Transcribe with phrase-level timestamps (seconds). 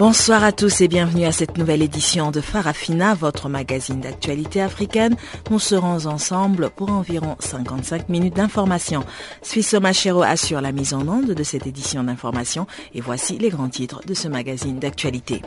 [0.00, 5.14] Bonsoir à tous et bienvenue à cette nouvelle édition de Farafina, votre magazine d'actualité africaine.
[5.50, 9.04] Nous serons ensemble pour environ 55 minutes d'information.
[9.42, 13.68] Suisse Machero assure la mise en onde de cette édition d'information et voici les grands
[13.68, 15.42] titres de ce magazine d'actualité.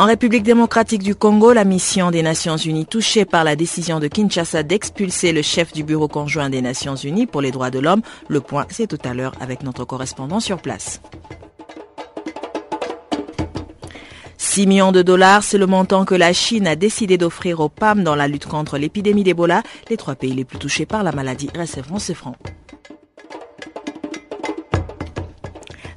[0.00, 4.08] En République démocratique du Congo, la mission des Nations Unies touchée par la décision de
[4.08, 8.00] Kinshasa d'expulser le chef du bureau conjoint des Nations Unies pour les droits de l'homme.
[8.26, 11.02] Le point, c'est tout à l'heure avec notre correspondant sur place.
[14.38, 18.02] 6 millions de dollars, c'est le montant que la Chine a décidé d'offrir au PAM
[18.02, 19.62] dans la lutte contre l'épidémie d'Ebola.
[19.90, 22.36] Les trois pays les plus touchés par la maladie recevront ces francs.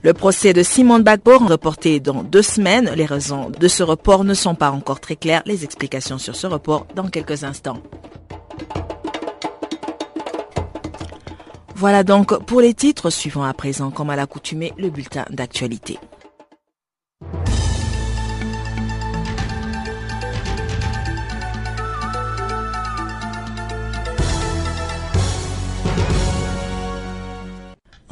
[0.03, 2.91] Le procès de Simone Bagbo reporté dans deux semaines.
[2.93, 5.43] Les raisons de ce report ne sont pas encore très claires.
[5.45, 7.81] Les explications sur ce report dans quelques instants.
[11.73, 13.09] Voilà donc pour les titres.
[13.11, 15.97] Suivant à présent, comme à l'accoutumée, le bulletin d'actualité.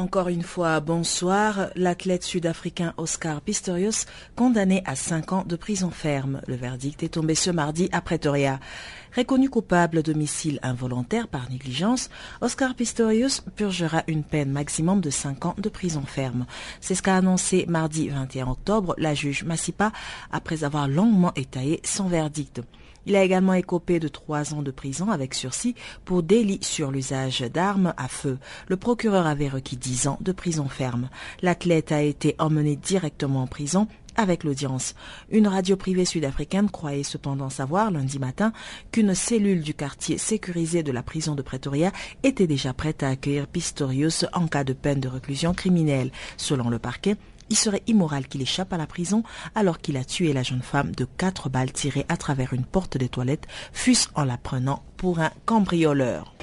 [0.02, 1.68] Encore une fois, bonsoir.
[1.76, 6.42] L'athlète sud-africain Oscar Pistorius, condamné à 5 ans de prison ferme.
[6.48, 8.60] Le verdict est tombé ce mardi à Pretoria.
[9.16, 12.10] Reconnu coupable d'homicide involontaire par négligence,
[12.42, 16.48] Oscar Pistorius purgera une peine maximum de 5 ans de prison ferme.
[16.80, 19.92] C'est ce qu'a annoncé mardi 21 octobre la juge Massipa
[20.32, 22.64] après avoir longuement étayé son verdict.
[23.06, 25.76] Il a également écopé de trois ans de prison avec sursis
[26.06, 28.38] pour délit sur l'usage d'armes à feu.
[28.68, 31.10] Le procureur avait requis dix ans de prison ferme.
[31.42, 34.96] L'athlète a été emmené directement en prison avec l'audience.
[35.30, 38.52] Une radio privée sud-africaine croyait cependant savoir lundi matin
[38.92, 41.92] qu'une cellule du quartier sécurisé de la prison de Pretoria
[42.24, 46.12] était déjà prête à accueillir Pistorius en cas de peine de reclusion criminelle.
[46.38, 47.16] Selon le parquet,
[47.52, 49.24] il serait immoral qu'il échappe à la prison
[49.56, 52.98] alors qu'il a tué la jeune femme de quatre balles tirées à travers une porte
[52.98, 56.34] des toilettes, fût-ce en la prenant pour un cambrioleur.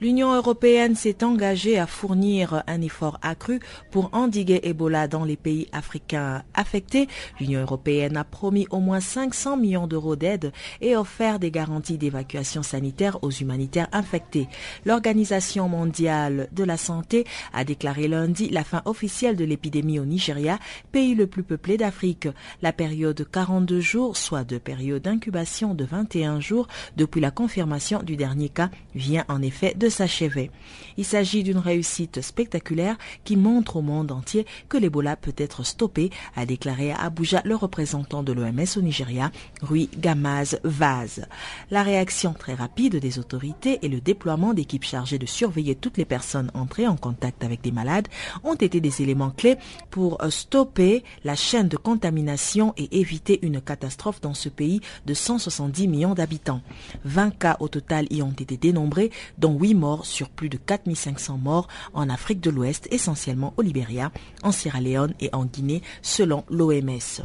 [0.00, 3.58] L'Union européenne s'est engagée à fournir un effort accru
[3.90, 7.08] pour endiguer Ebola dans les pays africains affectés.
[7.40, 12.62] L'Union européenne a promis au moins 500 millions d'euros d'aide et offert des garanties d'évacuation
[12.62, 14.46] sanitaire aux humanitaires infectés.
[14.86, 20.60] L'Organisation mondiale de la santé a déclaré lundi la fin officielle de l'épidémie au Nigeria,
[20.92, 22.28] pays le plus peuplé d'Afrique.
[22.62, 28.00] La période de 42 jours, soit de période d'incubation de 21 jours depuis la confirmation
[28.04, 30.50] du dernier cas, vient en effet de s'achever.
[30.96, 36.10] Il s'agit d'une réussite spectaculaire qui montre au monde entier que l'Ebola peut être stoppé,
[36.36, 39.30] a déclaré à Abuja le représentant de l'OMS au Nigeria,
[39.62, 41.26] Rui Gamaz Vaz.
[41.70, 46.04] La réaction très rapide des autorités et le déploiement d'équipes chargées de surveiller toutes les
[46.04, 48.08] personnes entrées en contact avec des malades
[48.44, 49.56] ont été des éléments clés
[49.90, 55.88] pour stopper la chaîne de contamination et éviter une catastrophe dans ce pays de 170
[55.88, 56.60] millions d'habitants.
[57.04, 61.38] 20 cas au total y ont été dénombrés, dont 8 morts sur plus de 4500
[61.38, 64.12] morts en Afrique de l'Ouest, essentiellement au Libéria,
[64.42, 67.24] en Sierra Leone et en Guinée, selon l'OMS.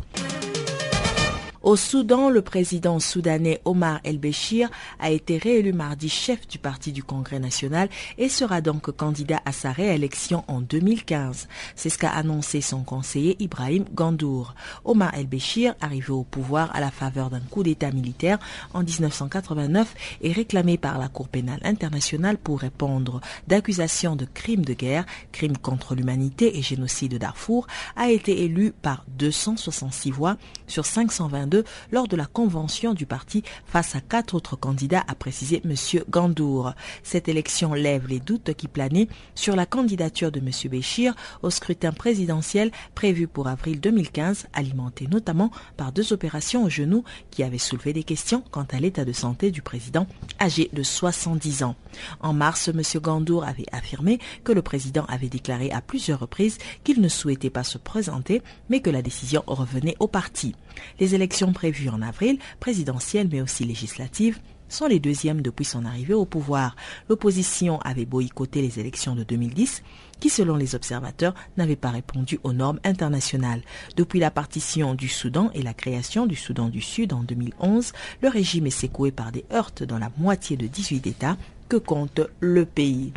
[1.64, 4.70] Au Soudan, le président soudanais Omar el-Béchir
[5.00, 7.88] a été réélu mardi chef du parti du Congrès national
[8.18, 11.48] et sera donc candidat à sa réélection en 2015.
[11.78, 14.56] C'est ce qu'a annoncé son conseiller Ibrahim Gandour.
[14.84, 18.40] Omar el-Béchir, arrivé au pouvoir à la faveur d'un coup d'État militaire
[18.74, 24.74] en 1989 et réclamé par la Cour pénale internationale pour répondre d'accusations de crimes de
[24.74, 30.36] guerre, crimes contre l'humanité et génocide de Darfour, a été élu par 266 voix
[30.68, 31.53] sur 522
[31.92, 35.76] lors de la convention du parti face à quatre autres candidats, a précisé M.
[36.10, 36.74] Gandour.
[37.04, 40.50] Cette élection lève les doutes qui planaient sur la candidature de M.
[40.70, 47.04] Béchir au scrutin présidentiel prévu pour avril 2015, alimenté notamment par deux opérations au genou
[47.32, 50.08] qui avaient soulevé des questions quant à l'état de santé du président
[50.40, 51.76] âgé de 70 ans.
[52.20, 52.82] En mars, M.
[53.02, 57.64] Gandour avait affirmé que le président avait déclaré à plusieurs reprises qu'il ne souhaitait pas
[57.64, 60.56] se présenter, mais que la décision revenait au parti.
[61.00, 66.14] Les élections prévues en avril, présidentielles mais aussi législatives, sont les deuxièmes depuis son arrivée
[66.14, 66.76] au pouvoir.
[67.10, 69.84] L'opposition avait boycotté les élections de 2010
[70.20, 73.62] qui, selon les observateurs, n'avaient pas répondu aux normes internationales.
[73.98, 77.92] Depuis la partition du Soudan et la création du Soudan du Sud en 2011,
[78.22, 81.38] le régime est secoué par des heurts dans la moitié de 18 États
[81.70, 83.14] que compte le pays?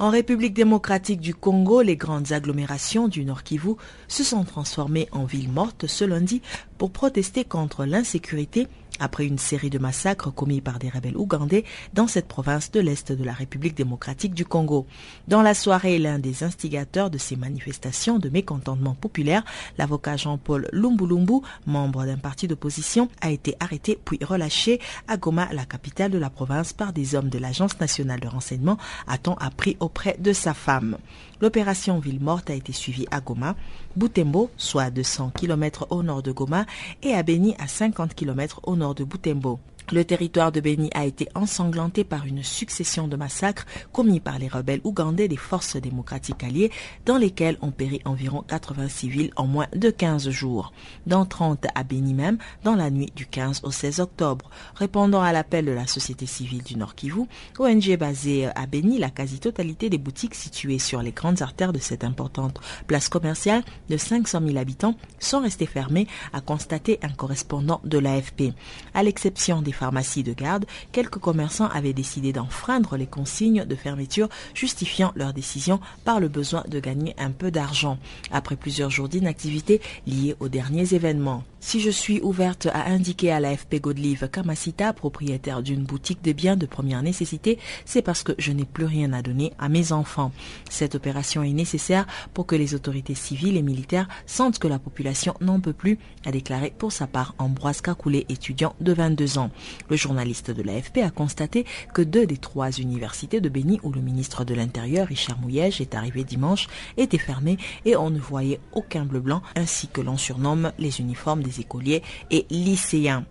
[0.00, 3.72] En République démocratique du Congo, les grandes agglomérations du Nord Kivu
[4.06, 6.40] se sont transformées en villes mortes ce lundi
[6.78, 8.68] pour protester contre l'insécurité
[9.00, 11.64] après une série de massacres commis par des rebelles ougandais
[11.94, 14.86] dans cette province de l'Est de la République démocratique du Congo.
[15.28, 19.44] Dans la soirée, l'un des instigateurs de ces manifestations de mécontentement populaire,
[19.78, 25.64] l'avocat Jean-Paul Lumbulumbu, membre d'un parti d'opposition, a été arrêté puis relâché à Goma, la
[25.64, 30.16] capitale de la province, par des hommes de l'Agence nationale de renseignement, a-t-on appris auprès
[30.18, 30.98] de sa femme.
[31.40, 33.54] L'opération Ville Morte a été suivie à Goma,
[33.96, 36.66] Boutembo, soit à 200 km au nord de Goma,
[37.02, 39.60] et à Beni à 50 km au nord de Boutembo.
[39.90, 44.48] Le territoire de Beni a été ensanglanté par une succession de massacres commis par les
[44.48, 46.70] rebelles ougandais des forces démocratiques alliées
[47.06, 50.74] dans lesquels ont péri environ 80 civils en moins de 15 jours,
[51.06, 54.50] dans 30 à Beni même dans la nuit du 15 au 16 octobre.
[54.74, 57.22] Répondant à l'appel de la société civile du Nord Kivu,
[57.58, 62.04] ONG basée à Beni, la quasi-totalité des boutiques situées sur les grandes artères de cette
[62.04, 67.96] importante place commerciale de 500 000 habitants sont restées fermées, a constaté un correspondant de
[67.96, 68.52] l'AFP.
[68.92, 74.28] À l'exception des pharmacies de garde, quelques commerçants avaient décidé d'enfreindre les consignes de fermeture,
[74.54, 77.98] justifiant leur décision par le besoin de gagner un peu d'argent,
[78.30, 81.44] après plusieurs jours d'inactivité liés aux derniers événements.
[81.60, 86.56] Si je suis ouverte à indiquer à l'AFP Godlive Kamasita, propriétaire d'une boutique de biens
[86.56, 90.30] de première nécessité, c'est parce que je n'ai plus rien à donner à mes enfants.
[90.70, 95.34] Cette opération est nécessaire pour que les autorités civiles et militaires sentent que la population
[95.40, 99.50] n'en peut plus, a déclaré pour sa part Ambroise Kakoulé, étudiant de 22 ans.
[99.90, 104.00] Le journaliste de l'AFP a constaté que deux des trois universités de Béni où le
[104.00, 109.04] ministre de l'Intérieur, Richard Mouyège, est arrivé dimanche, étaient fermées et on ne voyait aucun
[109.04, 113.24] bleu blanc ainsi que l'on surnomme les uniformes des écoliers et lycéens.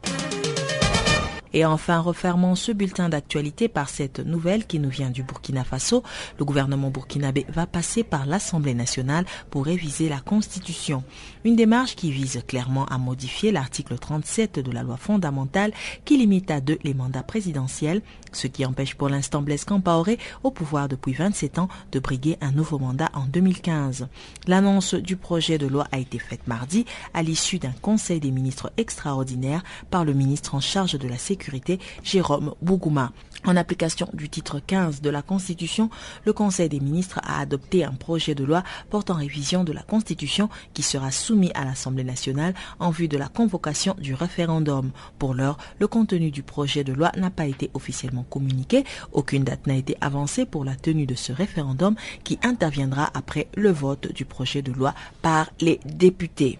[1.54, 6.04] Et enfin, refermons ce bulletin d'actualité par cette nouvelle qui nous vient du Burkina Faso.
[6.38, 11.04] Le gouvernement burkinabé va passer par l'Assemblée nationale pour réviser la Constitution.
[11.46, 15.74] Une démarche qui vise clairement à modifier l'article 37 de la loi fondamentale
[16.06, 18.02] qui limite à deux les mandats présidentiels,
[18.38, 22.52] ce qui empêche pour l'instant Blaise Campaoré, au pouvoir depuis 27 ans, de briguer un
[22.52, 24.08] nouveau mandat en 2015.
[24.48, 28.72] L'annonce du projet de loi a été faite mardi à l'issue d'un conseil des ministres
[28.78, 33.12] extraordinaire par le ministre en charge de la sécurité Jérôme Bougouma.
[33.48, 35.90] En application du titre 15 de la Constitution,
[36.26, 40.50] le Conseil des ministres a adopté un projet de loi portant révision de la Constitution
[40.74, 44.92] qui sera soumis à l'Assemblée nationale en vue de la convocation du référendum.
[45.18, 48.84] Pour l'heure, le contenu du projet de loi n'a pas été officiellement communiqué.
[49.14, 51.96] Aucune date n'a été avancée pour la tenue de ce référendum
[52.26, 56.60] qui interviendra après le vote du projet de loi par les députés.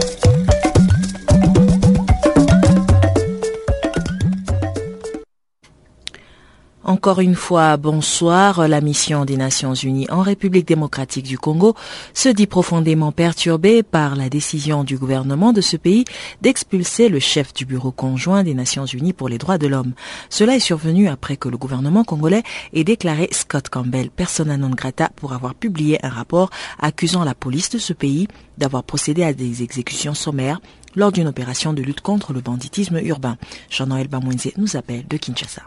[6.83, 8.67] Encore une fois, bonsoir.
[8.67, 11.75] La mission des Nations Unies en République démocratique du Congo
[12.15, 16.05] se dit profondément perturbée par la décision du gouvernement de ce pays
[16.41, 19.93] d'expulser le chef du bureau conjoint des Nations Unies pour les droits de l'homme.
[20.29, 22.41] Cela est survenu après que le gouvernement congolais
[22.73, 27.69] ait déclaré Scott Campbell persona non grata pour avoir publié un rapport accusant la police
[27.69, 30.59] de ce pays d'avoir procédé à des exécutions sommaires
[30.95, 33.37] lors d'une opération de lutte contre le banditisme urbain.
[33.69, 35.61] Jean-Noël Bamouenze nous appelle de Kinshasa.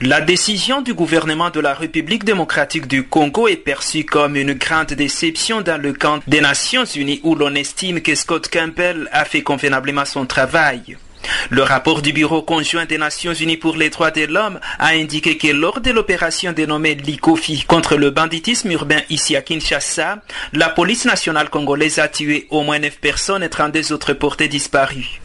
[0.00, 4.88] La décision du gouvernement de la République démocratique du Congo est perçue comme une grande
[4.88, 9.42] déception dans le camp des Nations Unies où l'on estime que Scott Campbell a fait
[9.42, 10.96] convenablement son travail.
[11.48, 15.38] Le rapport du Bureau conjoint des Nations Unies pour les droits de l'homme a indiqué
[15.38, 20.18] que lors de l'opération dénommée Likofi contre le banditisme urbain ici à Kinshasa,
[20.52, 25.20] la police nationale congolaise a tué au moins 9 personnes et 32 autres portées disparues.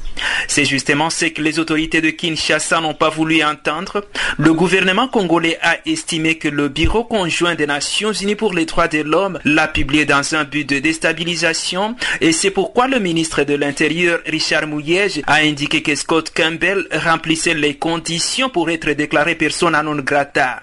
[0.48, 4.06] C'est justement ce que les autorités de Kinshasa n'ont pas voulu entendre.
[4.38, 8.88] Le gouvernement congolais a estimé que le Bureau conjoint des Nations Unies pour les droits
[8.88, 13.54] de l'homme l'a publié dans un but de déstabilisation et c'est pourquoi le ministre de
[13.54, 19.84] l'Intérieur Richard Mouyège a indiqué que Scott Campbell remplissait les conditions pour être déclaré persona
[19.84, 20.62] non grata.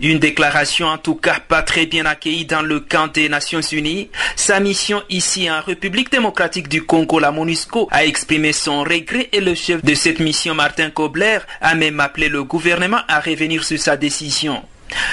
[0.00, 4.08] Une déclaration en tout cas pas très bien accueillie dans le camp des Nations Unies.
[4.36, 9.40] Sa mission ici en République démocratique du Congo, la MONUSCO, a exprimé son regret et
[9.40, 13.78] le chef de cette mission, Martin Kobler, a même appelé le gouvernement à revenir sur
[13.78, 14.62] sa décision.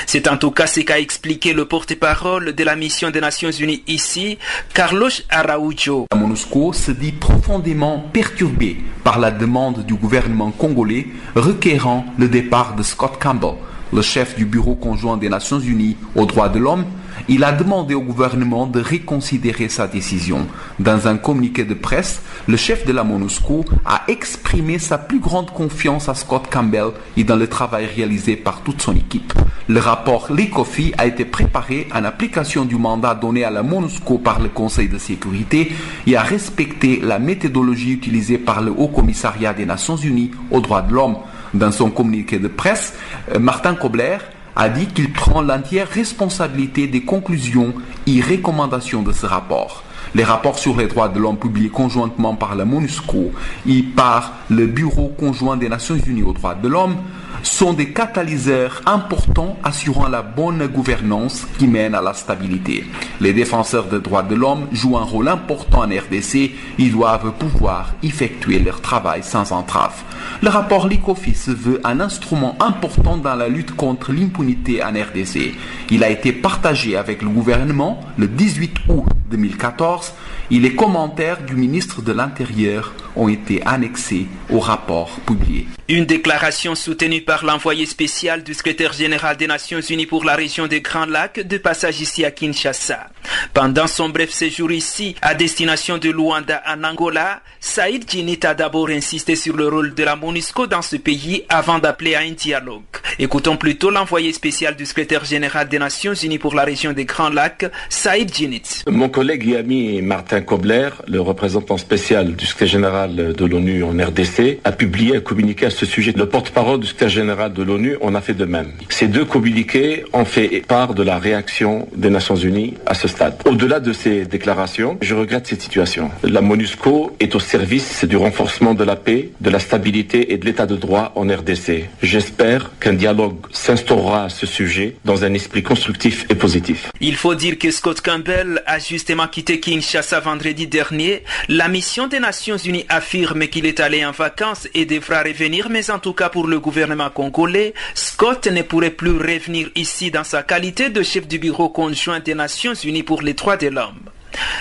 [0.06, 3.84] C'est en tout cas ce qu'a expliqué le porte-parole de la mission des Nations Unies
[3.88, 4.38] ici,
[4.74, 6.08] Carlos Araujo.
[6.12, 12.76] La MONUSCO se dit profondément perturbée par la demande du gouvernement congolais requérant le départ
[12.76, 13.56] de Scott Campbell,
[13.94, 16.86] le chef du Bureau conjoint des Nations Unies aux droits de l'homme,
[17.30, 20.48] il a demandé au gouvernement de reconsidérer sa décision.
[20.80, 25.52] Dans un communiqué de presse, le chef de la MONUSCO a exprimé sa plus grande
[25.52, 29.34] confiance à Scott Campbell et dans le travail réalisé par toute son équipe.
[29.68, 34.40] Le rapport LICOFI a été préparé en application du mandat donné à la MONUSCO par
[34.40, 35.72] le Conseil de sécurité
[36.06, 40.82] et a respecté la méthodologie utilisée par le Haut Commissariat des Nations Unies aux droits
[40.82, 41.18] de l'homme.
[41.58, 42.94] Dans son communiqué de presse,
[43.34, 44.18] euh, Martin Kobler
[44.56, 47.74] a dit qu'il prend l'entière responsabilité des conclusions
[48.06, 49.84] et recommandations de ce rapport.
[50.14, 53.32] Les rapports sur les droits de l'homme publiés conjointement par la MONUSCO
[53.68, 56.98] et par le Bureau conjoint des Nations Unies aux droits de l'homme
[57.44, 62.86] sont des catalyseurs importants assurant la bonne gouvernance qui mène à la stabilité.
[63.22, 67.94] Les défenseurs des droits de l'homme jouent un rôle important en RDC, ils doivent pouvoir
[68.04, 69.96] effectuer leur travail sans entrave.
[70.42, 75.54] Le rapport LICOFI se veut un instrument important dans la lutte contre l'impunité en RDC.
[75.90, 80.14] Il a été partagé avec le gouvernement le 18 août 2014
[80.52, 85.68] et les commentaires du ministre de l'Intérieur ont été annexés au rapport publié.
[85.90, 90.68] Une déclaration soutenue par l'envoyé spécial du secrétaire général des Nations Unies pour la région
[90.68, 93.08] des Grands Lacs de passage ici à Kinshasa.
[93.54, 98.90] Pendant son bref séjour ici, à destination de Luanda en Angola, Saïd Djinit a d'abord
[98.90, 102.84] insisté sur le rôle de la MONUSCO dans ce pays avant d'appeler à un dialogue.
[103.18, 107.30] Écoutons plutôt l'envoyé spécial du secrétaire général des Nations Unies pour la région des Grands
[107.30, 108.84] Lacs, Saïd Djinit.
[108.88, 113.92] Mon collègue et ami Martin Kobler, le représentant spécial du secrétaire général de l'ONU en
[113.92, 118.34] RDC, a publié un communiqué Le porte-parole du secrétaire général de l'ONU en a fait
[118.34, 118.72] de même.
[118.90, 123.36] Ces deux communiqués ont fait part de la réaction des Nations Unies à ce stade.
[123.46, 126.10] Au-delà de ces déclarations, je regrette cette situation.
[126.24, 130.46] La MONUSCO est au service du renforcement de la paix, de la stabilité et de
[130.46, 131.90] l'état de droit en RDC.
[132.02, 136.92] J'espère qu'un dialogue s'instaurera à ce sujet dans un esprit constructif et positif.
[137.02, 141.24] Il faut dire que Scott Campbell a justement quitté Kinshasa vendredi dernier.
[141.50, 145.90] La mission des Nations Unies affirme qu'il est allé en vacances et devra revenir, mais
[145.90, 150.44] en tout cas pour le gouvernement congolais, Scott ne pourrait plus revenir ici dans sa
[150.44, 154.10] qualité de chef du bureau conjoint des Nations Unies pour les droits de l'homme.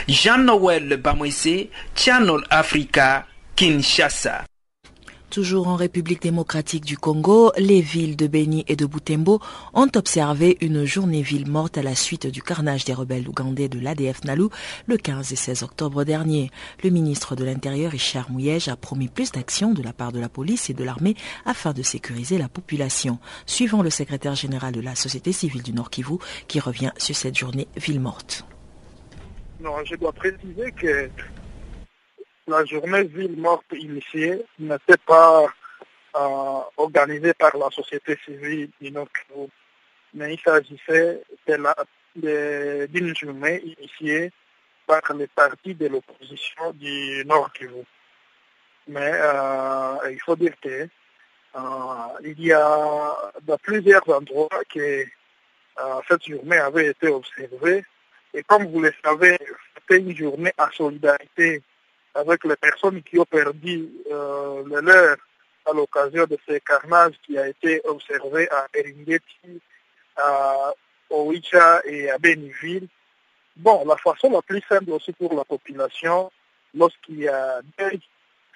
[0.09, 4.45] Jean-Noël Bamoise, Channel Africa, Kinshasa.
[5.37, 9.39] Toujours en République démocratique du Congo, les villes de Beni et de Butembo
[9.75, 13.79] ont observé une journée ville morte à la suite du carnage des rebelles ougandais de
[13.79, 14.47] l'ADF Nalu
[14.87, 16.51] le 15 et 16 octobre dernier.
[16.83, 20.31] Le ministre de l'Intérieur, Richard Mouyej, a promis plus d'actions de la part de la
[20.31, 23.19] police et de l'armée afin de sécuriser la population.
[23.45, 26.17] Suivant le secrétaire général de la société civile du Nord Kivu
[26.49, 28.47] qui revient sur cette journée ville morte.
[29.85, 31.11] Je dois préciser que
[32.47, 35.47] la journée ville morte initiée n'était pas
[36.17, 39.49] euh, organisée par la société civile du Nord Kivu,
[40.15, 41.23] mais il s'agissait
[42.15, 44.33] d'une journée initiée
[44.87, 47.83] par les partis de l'opposition du Nord Kivu.
[48.89, 50.89] Mais euh, il faut dire que
[51.57, 51.59] euh,
[52.23, 55.05] il y a dans plusieurs endroits que
[56.09, 57.85] cette journée avait été observée.
[58.33, 59.37] Et comme vous le savez,
[59.75, 61.63] c'était une journée à solidarité
[62.17, 65.17] avec les personnes qui ont perdu euh, le leur
[65.67, 69.61] à l'occasion de ces carnages qui a été observé à Eringeti,
[70.17, 70.73] à
[71.11, 72.89] Oicha et à Beniville.
[73.57, 76.31] Bon, la façon la plus simple aussi pour la population,
[76.75, 78.01] lorsqu'il y a deuil,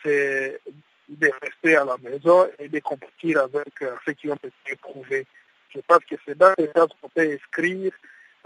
[0.02, 0.60] c'est
[1.08, 5.26] de rester à la maison et de compétir avec euh, ceux qui ont été éprouvés.
[5.74, 7.92] Je pense que c'est dans les cas qu'on peut inscrire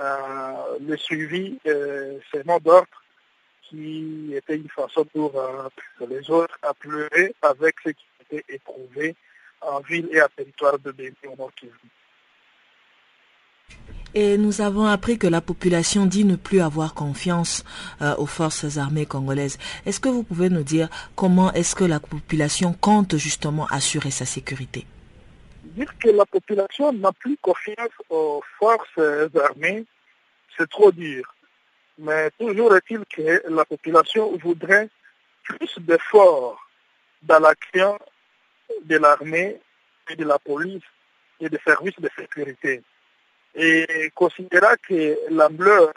[0.01, 3.04] euh, le suivi de ces mots d'ordre
[3.69, 5.33] qui était une façon pour
[6.09, 9.15] les autres à pleurer avec ceux qui étaient éprouvés
[9.61, 11.73] en ville et à territoire de Béni au Nord Kivu.
[14.17, 17.65] Et nous avons appris que la population dit ne plus avoir confiance
[18.01, 19.59] euh, aux forces armées congolaises.
[19.87, 24.25] Est-ce que vous pouvez nous dire comment est-ce que la population compte justement assurer sa
[24.25, 24.87] sécurité?
[25.65, 29.01] Dire que la population n'a plus confiance aux forces
[29.35, 29.85] armées,
[30.57, 31.34] c'est trop dur.
[31.99, 34.89] Mais toujours est-il que la population voudrait
[35.45, 36.59] plus d'efforts
[37.23, 37.99] dans l'action
[38.85, 39.61] de l'armée
[40.11, 40.83] et de la police
[41.41, 42.83] et des services de sécurité.
[43.55, 45.93] Et considérant que l'ampleur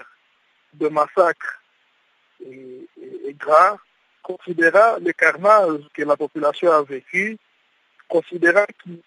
[0.73, 1.61] de massacre
[2.45, 3.77] est, grave,
[4.21, 7.37] considérant le carnage que la population a vécu,
[8.07, 9.01] considérant qu'il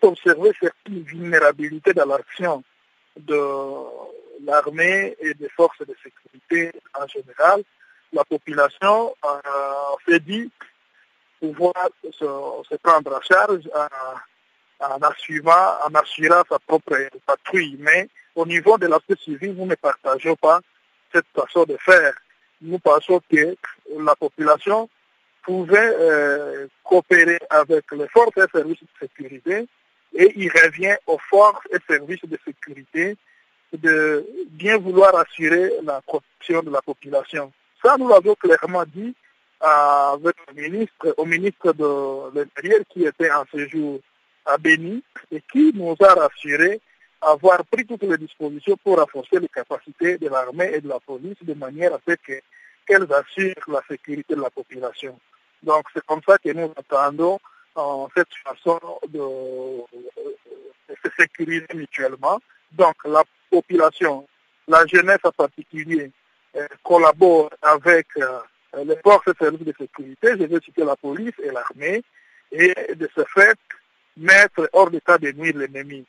[0.00, 2.62] faut observer certaines vulnérabilités dans l'action
[3.16, 3.36] de
[4.44, 7.62] l'armée et des forces de sécurité en général,
[8.12, 9.14] la population
[10.06, 10.50] fait dit
[11.40, 11.74] pouvoir
[12.12, 13.68] se, prendre en charge
[14.80, 16.96] en, assumant, en assurant sa propre
[17.26, 17.76] patrouille.
[17.80, 20.60] Mais au niveau de l'aspect civil, nous ne partageons pas
[21.12, 22.14] cette façon de faire.
[22.62, 23.56] Nous pensons que
[23.98, 24.88] la population
[25.42, 29.66] pouvait euh, coopérer avec les forces et services de sécurité
[30.14, 33.16] et il revient aux forces et services de sécurité
[33.78, 37.52] de bien vouloir assurer la protection de la population.
[37.82, 39.14] Ça, nous l'avons clairement dit
[39.60, 44.00] avec le ministre, au ministre de l'Intérieur qui était en séjour
[44.44, 46.80] à Béni et qui nous a rassuré
[47.22, 51.36] avoir pris toutes les dispositions pour renforcer les capacités de l'armée et de la police
[51.42, 55.18] de manière à ce qu'elles assurent la sécurité de la population.
[55.62, 57.38] Donc c'est comme ça que nous attendons
[57.74, 58.78] en cette façon
[59.08, 62.38] de, de se sécuriser mutuellement.
[62.72, 63.22] Donc la
[64.68, 66.10] la jeunesse en particulier,
[66.56, 68.38] euh, collabore avec euh,
[68.84, 72.02] les forces de sécurité, je vais citer la police et l'armée,
[72.52, 73.58] et de ce fait,
[74.16, 76.04] mettre hors d'état de nuire l'ennemi.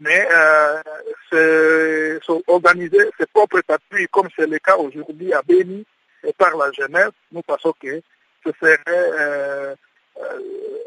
[0.00, 0.82] Mais euh,
[1.30, 5.84] c'est organiser ses propres patrouilles, comme c'est le cas aujourd'hui à Béni
[6.24, 8.00] et par la jeunesse, nous pensons que
[8.44, 9.74] ce serait euh,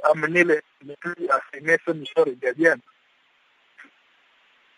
[0.03, 2.79] amener les, les plus à s'aimer ce mission régalienne.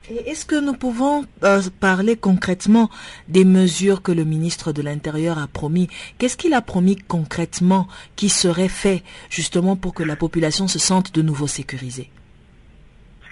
[0.10, 2.90] Est-ce que nous pouvons euh, parler concrètement
[3.30, 5.88] des mesures que le ministre de l'Intérieur a promis?
[6.18, 11.14] Qu'est-ce qu'il a promis concrètement qui serait fait justement pour que la population se sente
[11.14, 12.10] de nouveau sécurisée?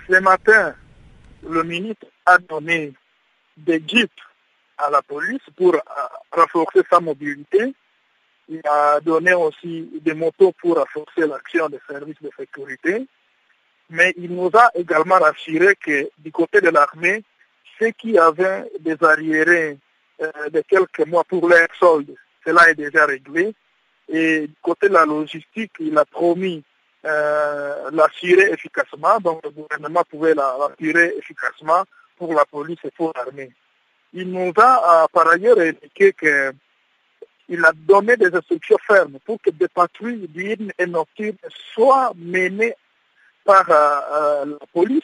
[0.09, 0.73] Ce matin,
[1.45, 2.93] le ministre a donné
[3.57, 4.09] des jeeps
[4.77, 5.79] à la police pour euh,
[6.31, 7.73] renforcer sa mobilité.
[8.47, 13.07] Il a donné aussi des motos pour renforcer l'action des services de sécurité
[13.91, 17.23] mais il nous a également rassuré que du côté de l'armée,
[17.77, 19.77] ceux qui avaient des arriérés
[20.21, 23.53] euh, de quelques mois pour leur solde, cela est déjà réglé.
[24.07, 26.63] Et du côté de la logistique, il a promis
[27.05, 31.83] euh, l'assurer efficacement, donc le gouvernement pouvait l'assurer efficacement
[32.17, 33.51] pour la police et pour l'armée.
[34.13, 36.53] Il nous a euh, par ailleurs indiqué que
[37.49, 41.35] il a donné des instructions fermes pour que des patrouilles diurnes et nocturnes
[41.73, 42.75] soient menées
[43.43, 45.03] par euh, la police,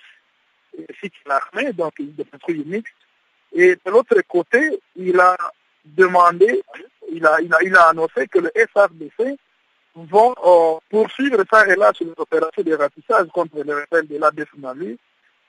[0.78, 2.94] ainsi l'armée, donc des patrouilles mixtes.
[3.54, 5.36] Et de l'autre côté, il a
[5.86, 6.62] demandé,
[7.12, 9.38] il a, il a, annoncé que le FRDC
[9.96, 14.32] vont euh, poursuivre sa relâche sur les opérations de ratissage contre les rebelles de la
[14.58, 15.00] Mali,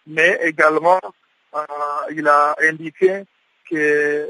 [0.06, 1.00] mais également
[1.54, 1.60] euh,
[2.10, 3.24] il a indiqué
[3.68, 4.26] que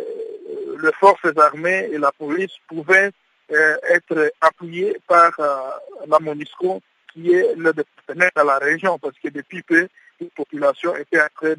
[0.82, 3.12] les forces armées et la police pouvaient
[3.52, 6.80] euh, être appuyées par la MONUSCO
[7.12, 9.88] qui est le partenaire dans la région, parce que depuis peu,
[10.20, 11.54] la population était en train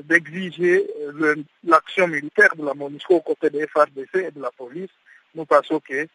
[0.00, 0.86] d'exiger
[1.64, 4.90] l'action militaire de la MONUSCO aux côtés des FRDC et de la police.
[5.34, 6.06] Nous pensons que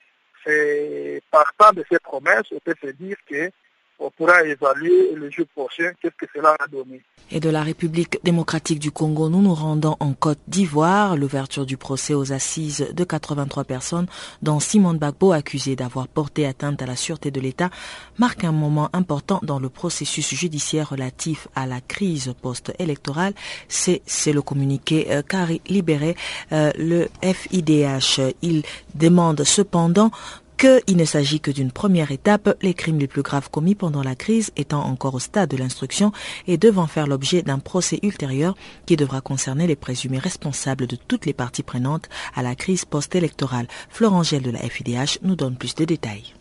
[0.43, 3.51] c'est partant de ces promesses, on peut se dire que
[3.99, 7.01] on pourra évaluer le jour prochain qu'est-ce que cela a donné.
[7.29, 11.17] Et de la République démocratique du Congo, nous nous rendons en Côte d'Ivoire.
[11.17, 14.07] L'ouverture du procès aux assises de 83 personnes,
[14.41, 17.69] dont Simon Bagbo, accusé d'avoir porté atteinte à la sûreté de l'État,
[18.17, 23.33] marque un moment important dans le processus judiciaire relatif à la crise post-électorale.
[23.67, 25.21] C'est, c'est le communiqué euh,
[25.67, 26.15] libéré
[26.53, 28.21] euh, le FIDH.
[28.41, 28.63] Il
[28.95, 30.11] demande cependant
[30.57, 34.15] qu'il ne s'agit que d'une première étape, les crimes les plus graves commis pendant la
[34.15, 36.11] crise étant encore au stade de l'instruction
[36.47, 41.25] et devant faire l'objet d'un procès ultérieur qui devra concerner les présumés responsables de toutes
[41.25, 43.67] les parties prenantes à la crise post-électorale.
[43.89, 46.33] Florent Gel de la FIDH nous donne plus de détails.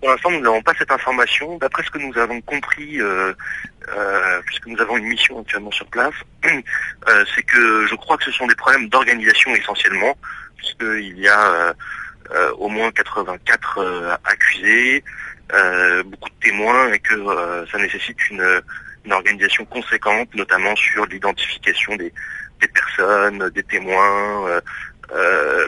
[0.00, 1.58] Pour l'instant, nous n'avons pas cette information.
[1.58, 3.32] D'après ce que nous avons compris, euh,
[3.88, 8.24] euh, puisque nous avons une mission actuellement sur place, euh, c'est que je crois que
[8.24, 10.16] ce sont des problèmes d'organisation essentiellement,
[10.56, 11.72] puisqu'il y a euh,
[12.58, 15.04] au moins 84 euh, accusés,
[15.52, 17.14] euh, beaucoup de témoins et que
[17.70, 18.62] ça nécessite une,
[19.04, 22.12] une, organisation conséquente, notamment sur l'identification des,
[22.60, 24.60] des, personnes, des témoins,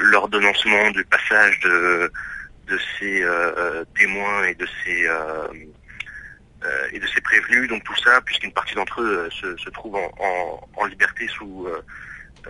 [0.00, 2.12] l'ordonnancement du passage de,
[2.66, 3.24] de ces
[3.98, 5.08] témoins et de ces
[6.92, 10.12] et de ces prévenus, donc tout ça, puisqu'une partie d'entre eux se, se, trouve en,
[10.18, 11.66] en, en, liberté sous,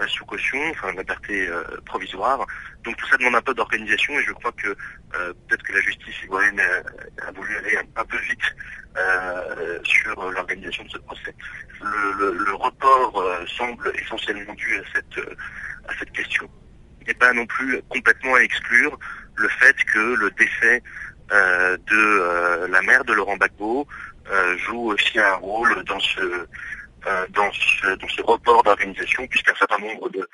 [0.09, 1.48] sous caution, enfin liberté
[1.85, 2.46] provisoire.
[2.85, 4.76] Donc tout ça demande un peu d'organisation et je crois que
[5.12, 6.61] peut-être que la justice ivoirienne
[7.26, 11.35] a, voulu aller un, peu vite sur l'organisation de ce procès.
[11.83, 13.24] Le, report
[13.57, 15.18] semble essentiellement dû à cette,
[15.88, 16.48] à cette question.
[17.00, 18.98] Il n'est pas non plus complètement à exclure
[19.37, 20.83] le fait que le décès
[21.31, 23.87] de la mère de Laurent Gbagbo
[24.66, 26.46] joue aussi un rôle dans ce euh,
[27.30, 30.28] dans, ce, dans ce report d'organisation, puisqu'un certain nombre de,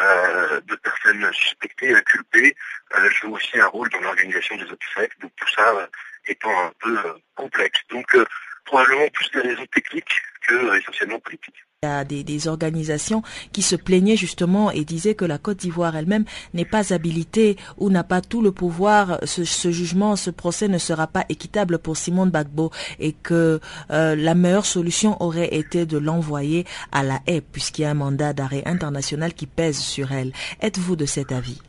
[0.00, 2.56] euh, personnes suspectées, inculpées,
[2.96, 5.18] euh, jouent aussi un rôle dans l'organisation des obsèques.
[5.20, 5.88] Donc tout ça
[6.26, 6.98] étant un peu
[7.34, 7.80] complexe.
[7.90, 8.16] Donc
[8.64, 11.64] probablement plus des raisons techniques que essentiellement politiques.
[11.82, 13.22] Il y a des, organisations
[13.54, 17.88] qui se plaignaient justement et disaient que la Côte d'Ivoire elle-même n'est pas habilitée ou
[17.88, 19.18] n'a pas tout le pouvoir.
[19.24, 24.34] Ce, jugement, ce procès ne sera pas équitable pour Simone Bagbo et que euh, la
[24.34, 28.62] meilleure solution aurait été de l'envoyer à la haie puisqu'il y a un mandat d'arrêt
[28.66, 30.34] international qui pèse sur elle.
[30.60, 31.62] Êtes-vous de cet avis?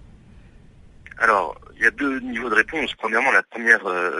[1.19, 2.93] Alors, il y a deux niveaux de réponse.
[2.95, 4.19] Premièrement, la première, euh,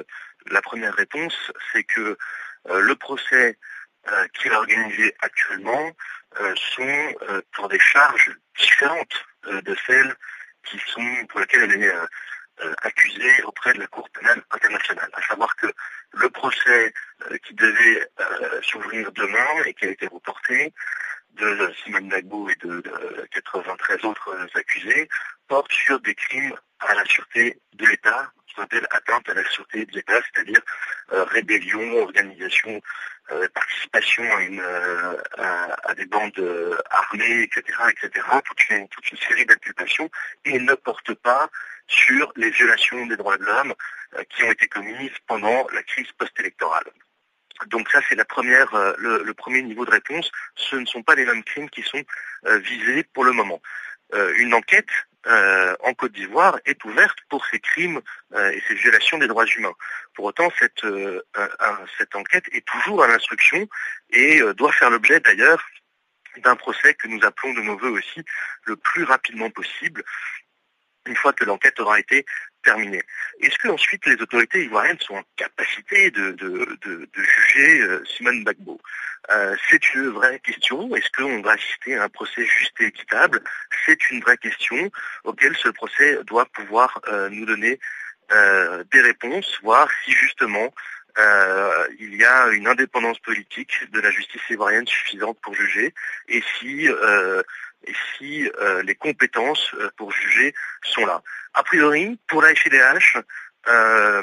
[0.52, 2.18] la première réponse, c'est que
[2.70, 3.58] euh, le procès
[4.08, 5.92] euh, qui est organisé actuellement
[6.40, 10.16] euh, sont euh, pour des charges différentes de celles
[10.66, 11.94] qui sont pour lesquelles elle est
[12.84, 15.10] accusée auprès de la Cour pénale internationale.
[15.14, 15.68] À savoir que
[16.14, 16.94] le procès
[17.44, 18.08] qui devait
[18.62, 20.72] s'ouvrir demain et qui a été reporté
[21.32, 22.84] de Simone Dagbo et de,
[23.32, 25.10] 93 autres accusés
[25.48, 29.86] porte sur des crimes à la sûreté de l'État, qui s'appelle atteinte à la sûreté
[29.86, 30.62] de l'État, c'est-à-dire
[31.10, 32.82] rébellion, organisation
[33.32, 39.46] euh, participation à, une, euh, à, des bandes euh, armées, etc., etc., toute une, série
[39.46, 40.10] d'inculpations,
[40.44, 41.50] et ne porte pas
[41.88, 43.74] sur les violations des droits de l'homme
[44.30, 46.90] qui ont été commises pendant la crise post-électorale.
[47.68, 50.30] Donc ça, c'est la première, le, le, premier niveau de réponse.
[50.56, 52.04] Ce ne sont pas les mêmes crimes qui sont
[52.60, 53.62] visés pour le moment.
[54.38, 54.90] une enquête
[55.28, 58.02] euh, en Côte d'Ivoire est ouverte pour ces crimes
[58.34, 59.74] euh, et ces violations des droits humains.
[60.16, 61.22] Pour autant, cette, euh,
[61.98, 63.68] cette enquête est toujours à l'instruction
[64.10, 65.64] et doit faire l'objet d'ailleurs
[66.38, 68.24] d'un procès que nous appelons de nos voeux aussi
[68.64, 70.04] le plus rapidement possible,
[71.06, 72.26] une fois que l'enquête aura été
[72.66, 76.36] Est-ce que ensuite les autorités ivoiriennes sont en capacité de,
[77.16, 78.80] juger euh, Simone Bagbo
[79.32, 80.96] euh, C'est une vraie question.
[80.96, 83.42] Est-ce qu'on va assister à un procès juste et équitable?
[83.86, 84.92] C'est une vraie question
[85.24, 87.80] auquel ce procès doit pouvoir euh, nous donner
[88.94, 90.74] des réponses, voir si justement
[92.00, 95.94] il y a une indépendance politique de la justice ivoirienne suffisante pour juger
[96.30, 96.88] et si
[97.86, 101.22] et si euh, les compétences euh, pour juger sont là.
[101.54, 103.18] A priori, pour la FIDH,
[103.68, 104.22] euh,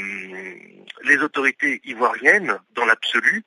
[1.04, 3.44] les autorités ivoiriennes, dans l'absolu,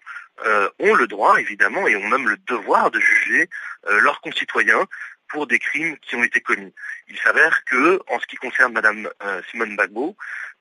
[0.79, 3.47] ont le droit, évidemment, et ont même le devoir de juger
[3.87, 4.87] leurs concitoyens
[5.27, 6.73] pour des crimes qui ont été commis.
[7.09, 9.07] Il s'avère que, en ce qui concerne Madame
[9.51, 10.17] Simone Bagbo,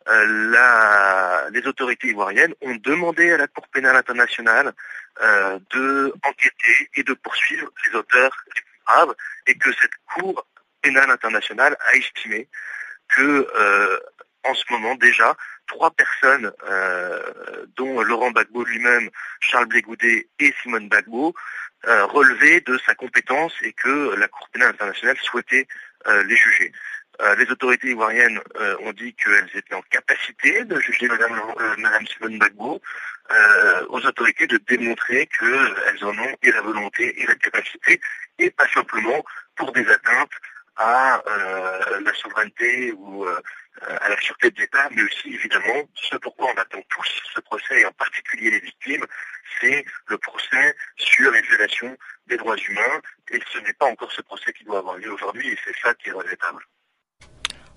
[0.07, 4.75] les autorités ivoiriennes ont demandé à la Cour pénale internationale
[5.19, 8.37] de enquêter et de poursuivre les auteurs
[9.47, 10.47] et que cette Cour
[10.83, 12.49] pénale internationale a estimé
[13.09, 14.01] que euh,
[14.45, 20.89] en ce moment déjà trois personnes, euh, dont Laurent Gbagbo lui-même, Charles Blégoudet et Simone
[20.89, 21.35] Gbagbo,
[21.87, 25.67] euh, relevaient de sa compétence et que la Cour pénale internationale souhaitait
[26.25, 26.73] les juger.
[27.39, 28.41] Les autorités ivoiriennes
[28.81, 31.41] ont dit qu'elles étaient en capacité de juger Madame,
[31.79, 32.81] Madame Simone Gbagbo,
[33.89, 38.01] aux autorités de démontrer qu'elles en ont et la volonté et la capacité
[38.39, 39.25] et pas simplement
[39.57, 40.33] pour des atteintes
[40.77, 43.41] à euh, la souveraineté ou euh,
[44.01, 47.81] à la sûreté de l'État, mais aussi évidemment ce pourquoi on attend tous ce procès,
[47.81, 49.05] et en particulier les victimes,
[49.61, 54.23] c'est le procès sur les violations des droits humains, et ce n'est pas encore ce
[54.23, 56.65] procès qui doit avoir lieu aujourd'hui, et c'est ça qui est regrettable.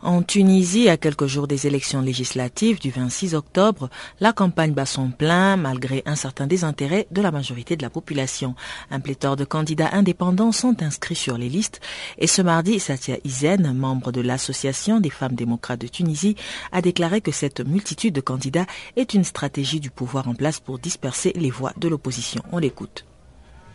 [0.06, 3.89] En Tunisie, à quelques jours des élections législatives du 26 octobre,
[4.20, 8.54] la campagne bat son plein malgré un certain désintérêt de la majorité de la population.
[8.92, 11.80] Un pléthore de candidats indépendants sont inscrits sur les listes
[12.18, 16.36] et ce mardi, Satia Izen, membre de l'Association des femmes démocrates de Tunisie,
[16.74, 18.66] a déclaré que cette multitude de candidats
[18.98, 22.44] est une stratégie du pouvoir en place pour disperser les voix de l'opposition.
[22.52, 23.06] On l'écoute.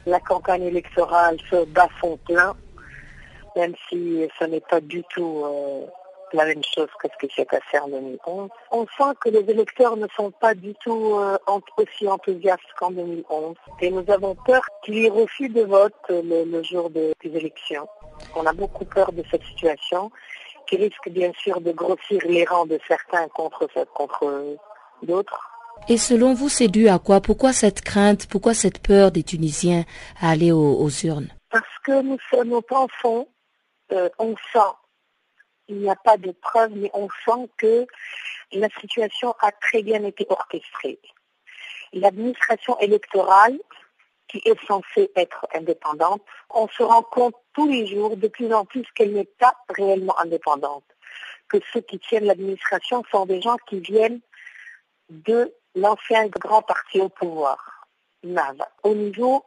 [0.04, 2.54] La campagne électorale se bat son plein,
[3.56, 5.42] même si ce n'est pas du tout...
[5.46, 5.86] Euh,
[6.32, 8.50] la même chose que ce qui s'est passé en 2011.
[8.70, 11.38] On sent que les électeurs ne sont pas du tout euh,
[11.76, 13.56] aussi enthousiastes qu'en 2011.
[13.80, 17.88] Et nous avons peur qu'il y ait refus de vote le, jour des élections.
[18.34, 20.10] On a beaucoup peur de cette situation
[20.66, 24.56] qui risque bien sûr de grossir les rangs de certains contre, contre
[25.02, 25.50] d'autres.
[25.88, 27.20] Et selon vous, c'est dû à quoi?
[27.20, 28.26] Pourquoi cette crainte?
[28.26, 29.84] Pourquoi cette peur des Tunisiens
[30.20, 31.28] à aller aux urnes?
[31.50, 33.28] Parce que nous, nous pensons,
[33.92, 34.58] euh, on sent,
[35.68, 37.86] il n'y a pas de preuve, mais on sent que
[38.52, 40.98] la situation a très bien été orchestrée.
[41.92, 43.58] L'administration électorale,
[44.28, 48.64] qui est censée être indépendante, on se rend compte tous les jours de plus en
[48.64, 50.84] plus qu'elle n'est pas réellement indépendante,
[51.48, 54.20] que ceux qui tiennent l'administration sont des gens qui viennent
[55.08, 57.86] de l'ancien grand parti au pouvoir,
[58.22, 58.58] NAV.
[58.82, 59.44] Au niveau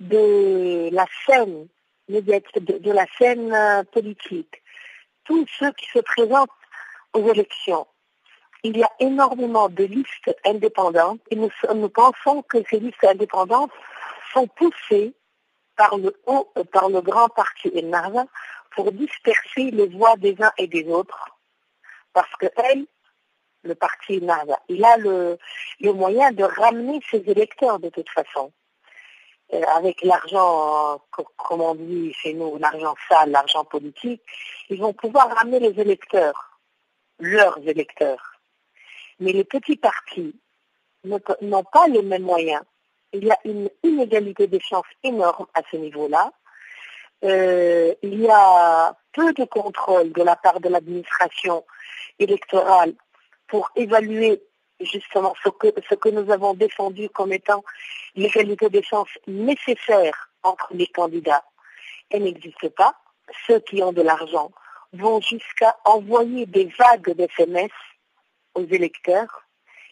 [0.00, 1.68] de la scène
[2.08, 4.62] de la scène euh, politique,
[5.28, 6.50] tous ceux qui se présentent
[7.12, 7.86] aux élections,
[8.64, 13.70] il y a énormément de listes indépendantes et nous, pensons que ces listes indépendantes
[14.32, 15.14] sont poussées
[15.76, 18.24] par le haut, par le grand parti ENAV
[18.74, 21.38] pour disperser les voix des uns et des autres.
[22.14, 22.86] Parce que elle,
[23.62, 25.38] le parti ENAV, il a le
[25.92, 28.50] moyen de ramener ses électeurs de toute façon.
[29.54, 31.00] Euh, avec l'argent,
[31.36, 34.20] comme on dit chez nous, l'argent sale, l'argent politique,
[34.68, 36.58] ils vont pouvoir ramener les électeurs,
[37.18, 38.40] leurs électeurs.
[39.20, 40.36] Mais les petits partis
[41.04, 42.62] n'ont pas les mêmes moyens.
[43.14, 46.30] Il y a une inégalité des chances énorme à ce niveau-là.
[47.24, 51.64] Euh, il y a peu de contrôle de la part de l'administration
[52.18, 52.92] électorale
[53.46, 54.42] pour évaluer
[54.80, 57.64] justement ce que, nous avons défendu comme étant
[58.14, 61.44] l'égalité des chances nécessaires entre les candidats.
[62.10, 62.94] Elle n'existe pas.
[63.46, 64.50] Ceux qui ont de l'argent
[64.92, 67.70] vont jusqu'à envoyer des vagues d'SMS
[68.54, 69.44] aux électeurs,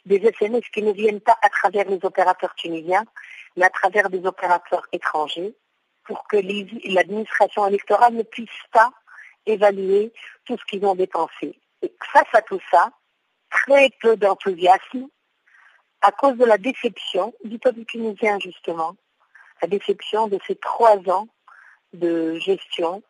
[0.07, 3.05] des SMS qui ne viennent pas à travers les opérateurs tunisiens,
[3.57, 5.55] mais à travers des opérateurs étrangers,
[6.05, 8.91] pour que l'administration électorale ne puisse pas
[9.45, 10.13] évaluer
[10.45, 11.59] tout ce qu'ils ont dépensé.
[11.83, 12.91] Et face à tout ça,
[13.65, 15.09] très peu d'enthousiasme
[16.03, 18.97] à cause de la déception du peuple tunisien, justement.
[19.63, 21.29] La déception de ces trois ans
[21.93, 23.03] de gestion,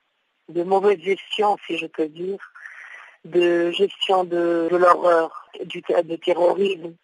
[0.49, 2.39] de mauvaise gestion, si je peux dire,
[3.25, 6.95] de gestion de, l'horreur, du de terrorisme,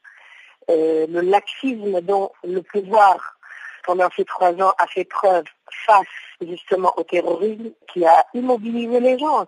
[0.70, 3.36] euh, le laxisme dont le pouvoir,
[3.84, 5.44] pendant ces trois ans, a fait preuve
[5.86, 6.06] face
[6.40, 9.46] justement au terrorisme, qui a immobilisé les gens.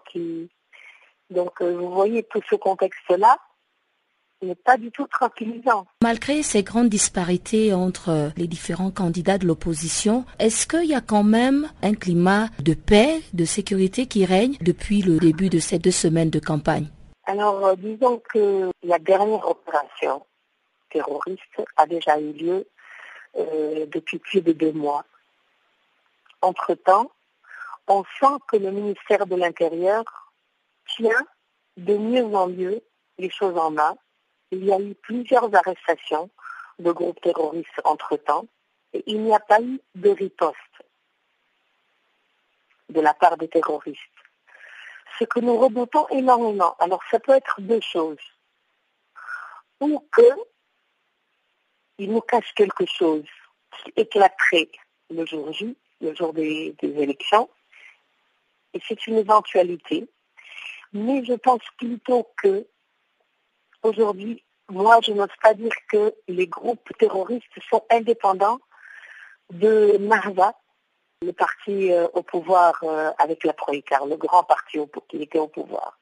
[1.31, 3.39] Donc, euh, vous voyez tout ce contexte-là,
[4.47, 5.87] n'est pas du tout tranquillisant.
[6.03, 11.25] Malgré ces grandes disparités entre les différents candidats de l'opposition, est-ce qu'il y a quand
[11.25, 15.91] même un climat de paix, de sécurité qui règne depuis le début de ces deux
[15.91, 16.89] semaines de campagne?
[17.27, 20.25] Alors, euh, disons que la dernière opération
[20.91, 22.67] terroriste a déjà eu lieu
[23.37, 25.05] euh, depuis plus de deux mois.
[26.43, 27.11] Entre-temps,
[27.89, 30.05] on sent que le ministère de l'Intérieur
[30.97, 31.25] tient
[31.77, 32.83] de mieux en mieux
[33.19, 33.97] les choses en main
[34.55, 36.31] il y a eu plusieurs arrestations
[36.79, 38.47] de groupes terroristes entre-temps
[38.93, 40.59] et il n'y a pas eu de riposte
[42.89, 44.01] de la part des terroristes.
[45.19, 48.19] Ce que nous redoutons énormément, alors ça peut être deux choses.
[49.81, 50.29] Ou que
[51.99, 53.25] il nous cache quelque chose
[53.77, 54.71] qui éclaterait
[55.11, 57.49] le jour J, le jour des élections,
[58.73, 60.09] et c'est une éventualité.
[60.93, 62.67] Mais je pense plutôt que
[63.85, 68.61] Aujourd'hui, moi, je n'ose pas dire que les groupes terroristes sont indépendants
[69.51, 70.55] de Narva,
[71.23, 75.49] le parti euh, au pouvoir euh, avec la Troïka, le grand parti qui était au
[75.49, 75.99] pouvoir.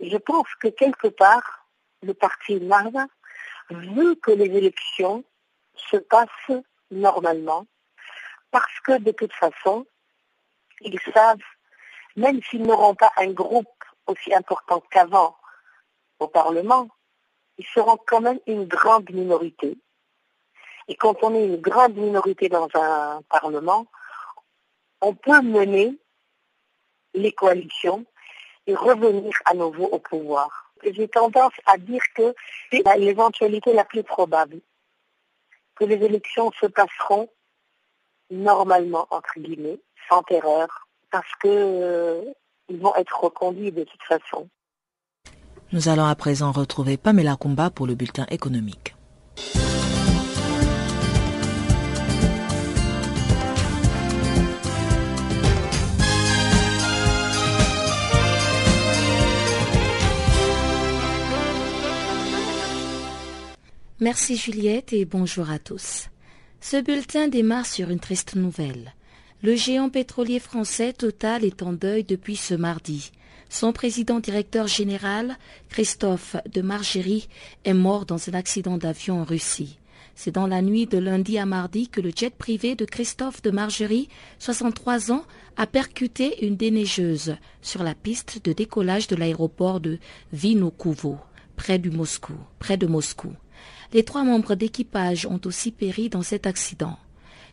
[0.00, 1.66] Je pense que quelque part,
[2.02, 3.06] le parti Narva
[3.70, 5.24] veut que les élections
[5.74, 7.66] se passent normalement,
[8.50, 9.86] parce que de toute façon,
[10.80, 11.38] ils savent,
[12.16, 13.68] même s'ils n'auront pas un groupe
[14.06, 15.36] aussi important qu'avant
[16.20, 16.88] au Parlement,
[17.58, 19.76] ils seront quand même une grande minorité.
[20.88, 23.86] Et quand on est une grande minorité dans un Parlement,
[25.00, 25.98] on peut mener
[27.14, 28.04] les coalitions
[28.66, 30.72] et revenir à nouveau au pouvoir.
[30.84, 32.34] J'ai tendance à dire que
[32.70, 34.60] c'est l'éventualité la plus probable,
[35.74, 37.28] que les élections se passeront
[38.30, 42.22] normalement, entre guillemets, sans terreur, parce qu'ils euh,
[42.68, 44.48] vont être reconduits de toute façon.
[45.72, 48.94] Nous allons à présent retrouver Pamela Kumba pour le bulletin économique.
[63.98, 66.10] Merci Juliette et bonjour à tous.
[66.60, 68.94] Ce bulletin démarre sur une triste nouvelle.
[69.42, 73.10] Le géant pétrolier français Total est en deuil depuis ce mardi.
[73.48, 75.36] Son président directeur général,
[75.68, 77.28] Christophe de Margerie,
[77.64, 79.78] est mort dans un accident d'avion en Russie.
[80.14, 83.50] C'est dans la nuit de lundi à mardi que le jet privé de Christophe de
[83.50, 85.24] Margerie, 63 ans,
[85.58, 89.98] a percuté une déneigeuse sur la piste de décollage de l'aéroport de
[90.32, 91.18] Vinokovo,
[91.54, 93.32] près du Moscou, près de Moscou.
[93.92, 96.98] Les trois membres d'équipage ont aussi péri dans cet accident.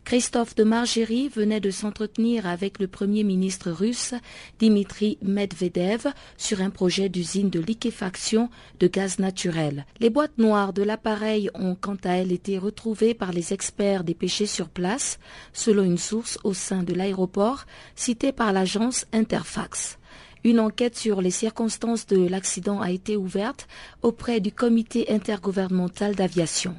[0.05, 4.13] Christophe de Margerie venait de s'entretenir avec le premier ministre russe
[4.59, 8.49] Dimitri Medvedev sur un projet d'usine de liquéfaction
[8.81, 9.85] de gaz naturel.
[10.01, 14.45] Les boîtes noires de l'appareil ont quant à elles été retrouvées par les experts dépêchés
[14.45, 15.19] sur place,
[15.53, 19.97] selon une source au sein de l'aéroport citée par l'agence Interfax.
[20.43, 23.69] Une enquête sur les circonstances de l'accident a été ouverte
[24.01, 26.75] auprès du comité intergouvernemental d'aviation.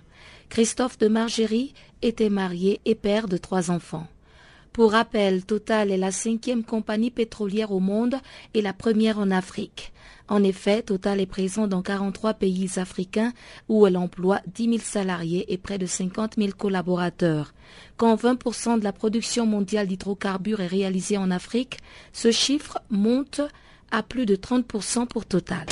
[0.51, 1.73] Christophe de Margerie
[2.05, 4.07] était marié et père de trois enfants.
[4.73, 8.17] Pour rappel, Total est la cinquième compagnie pétrolière au monde
[8.55, 9.93] et la première en Afrique.
[10.29, 13.33] En effet, Total est présent dans 43 pays africains
[13.69, 17.55] où elle emploie 10 000 salariés et près de 50 000 collaborateurs.
[17.97, 21.79] Quand 20% de la production mondiale d'hydrocarbures est réalisée en Afrique,
[22.13, 23.43] ce chiffre monte
[23.91, 25.67] à plus de 30% pour Total.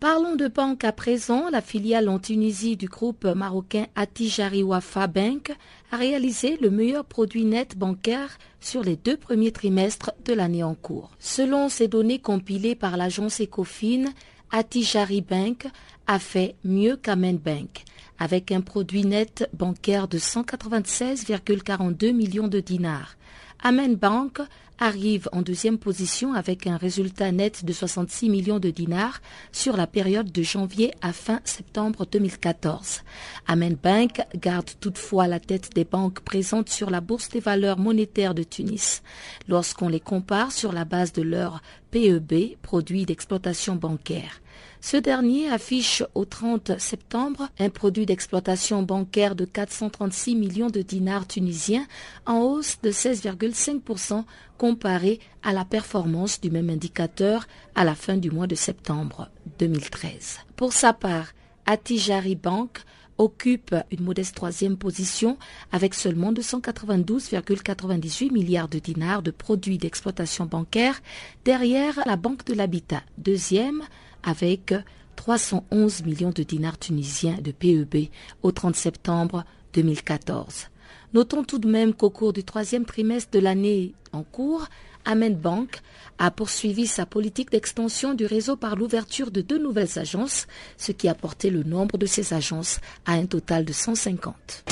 [0.00, 1.50] Parlons de banque à présent.
[1.50, 5.52] La filiale en Tunisie du groupe marocain Atijari Wafa Bank
[5.92, 10.74] a réalisé le meilleur produit net bancaire sur les deux premiers trimestres de l'année en
[10.74, 11.10] cours.
[11.18, 14.06] Selon ces données compilées par l'agence Ecofin,
[14.50, 15.66] Atijari Bank
[16.06, 17.84] a fait mieux qu'Amen Bank,
[18.18, 23.16] avec un produit net bancaire de 196,42 millions de dinars.
[23.62, 24.40] Amen Bank
[24.78, 29.20] arrive en deuxième position avec un résultat net de 66 millions de dinars
[29.52, 33.02] sur la période de janvier à fin septembre 2014.
[33.46, 38.34] Amen Bank garde toutefois la tête des banques présentes sur la bourse des valeurs monétaires
[38.34, 39.02] de Tunis.
[39.46, 44.40] Lorsqu'on les compare sur la base de leur PEB, produit d'exploitation bancaire.
[44.82, 51.26] Ce dernier affiche au 30 septembre un produit d'exploitation bancaire de 436 millions de dinars
[51.26, 51.86] tunisiens
[52.24, 54.24] en hausse de 16,5%
[54.56, 60.38] comparé à la performance du même indicateur à la fin du mois de septembre 2013.
[60.56, 61.26] Pour sa part,
[61.66, 62.80] Atijari Bank
[63.18, 65.36] occupe une modeste troisième position
[65.72, 71.02] avec seulement 292,98 milliards de dinars de produits d'exploitation bancaire
[71.44, 73.82] derrière la Banque de l'Habitat, deuxième
[74.22, 74.74] avec
[75.16, 78.08] 311 millions de dinars tunisiens de PEB
[78.42, 80.68] au 30 septembre 2014.
[81.12, 84.68] Notons tout de même qu'au cours du troisième trimestre de l'année en cours,
[85.04, 85.80] Amen Bank
[86.18, 91.08] a poursuivi sa politique d'extension du réseau par l'ouverture de deux nouvelles agences, ce qui
[91.08, 94.64] a porté le nombre de ces agences à un total de 150.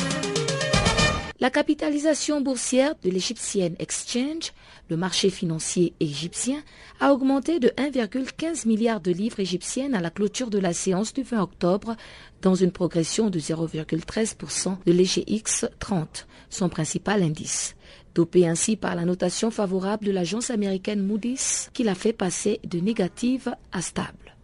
[1.40, 4.52] La capitalisation boursière de l'Egyptienne Exchange,
[4.88, 6.62] le marché financier égyptien,
[7.00, 11.22] a augmenté de 1,15 milliard de livres égyptiennes à la clôture de la séance du
[11.22, 11.96] 20 octobre,
[12.42, 17.74] dans une progression de 0,13% de l'EGX 30, son principal indice
[18.14, 22.80] dopé ainsi par la notation favorable de l'agence américaine Moody's qui l'a fait passer de
[22.80, 24.34] négative à stable.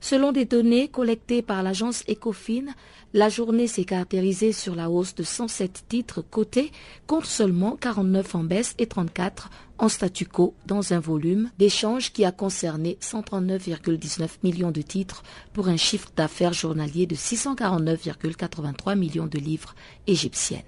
[0.00, 2.66] Selon des données collectées par l'agence Ecofin,
[3.12, 6.70] la journée s'est caractérisée sur la hausse de 107 titres cotés
[7.06, 12.24] contre seulement 49 en baisse et 34 en statu quo dans un volume d'échange qui
[12.24, 19.38] a concerné 139,19 millions de titres pour un chiffre d'affaires journalier de 649,83 millions de
[19.38, 19.74] livres
[20.06, 20.62] égyptiennes.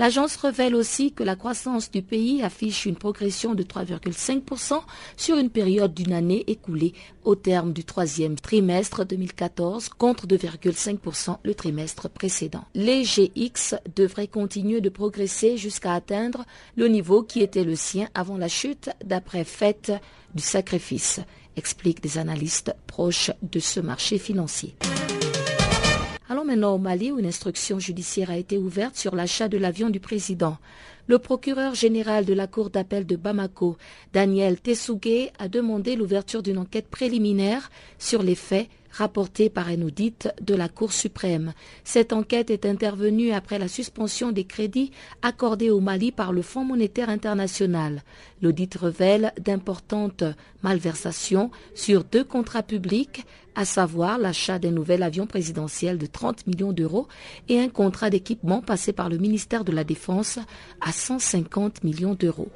[0.00, 4.80] L'agence révèle aussi que la croissance du pays affiche une progression de 3,5%
[5.18, 11.54] sur une période d'une année écoulée au terme du troisième trimestre 2014 contre 2,5% le
[11.54, 12.64] trimestre précédent.
[12.74, 18.38] Les GX devraient continuer de progresser jusqu'à atteindre le niveau qui était le sien avant
[18.38, 19.92] la chute d'après fête
[20.34, 21.20] du sacrifice,
[21.56, 24.76] expliquent des analystes proches de ce marché financier.
[26.30, 29.90] Allons maintenant au Mali où une instruction judiciaire a été ouverte sur l'achat de l'avion
[29.90, 30.58] du président.
[31.08, 33.76] Le procureur général de la Cour d'appel de Bamako,
[34.12, 40.28] Daniel Tessougué, a demandé l'ouverture d'une enquête préliminaire sur les faits rapportés par un audit
[40.40, 41.52] de la Cour suprême.
[41.84, 44.90] Cette enquête est intervenue après la suspension des crédits
[45.22, 48.02] accordés au Mali par le Fonds monétaire international.
[48.42, 50.24] L'audit révèle d'importantes
[50.62, 53.24] malversations sur deux contrats publics,
[53.54, 57.08] à savoir l'achat d'un nouvel avion présidentiel de 30 millions d'euros
[57.48, 60.38] et un contrat d'équipement passé par le ministère de la Défense
[60.80, 62.48] à 150 millions d'euros.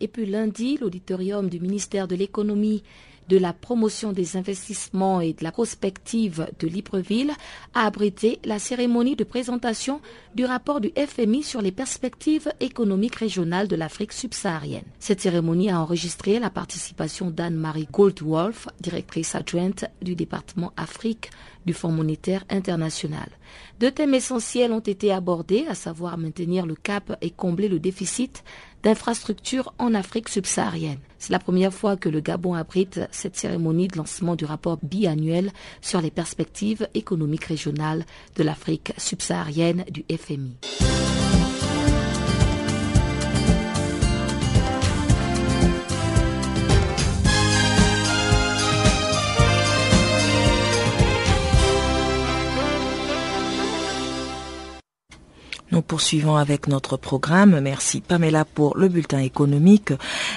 [0.00, 2.84] Et puis lundi, l'auditorium du ministère de l'économie
[3.28, 7.32] de la promotion des investissements et de la prospective de Libreville
[7.74, 10.00] a abrité la cérémonie de présentation
[10.34, 14.84] du rapport du FMI sur les perspectives économiques régionales de l'Afrique subsaharienne.
[14.98, 21.30] Cette cérémonie a enregistré la participation d'Anne-Marie Goldwolf, directrice adjointe du département Afrique
[21.66, 23.28] du Fonds monétaire international.
[23.78, 28.42] Deux thèmes essentiels ont été abordés, à savoir maintenir le cap et combler le déficit
[28.82, 30.98] d'infrastructures en Afrique subsaharienne.
[31.18, 35.50] C'est la première fois que le Gabon abrite cette cérémonie de lancement du rapport biannuel
[35.80, 38.04] sur les perspectives économiques régionales
[38.36, 40.56] de l'Afrique subsaharienne du FMI.
[55.70, 57.60] Nous poursuivons avec notre programme.
[57.60, 59.92] Merci Pamela pour le bulletin économique.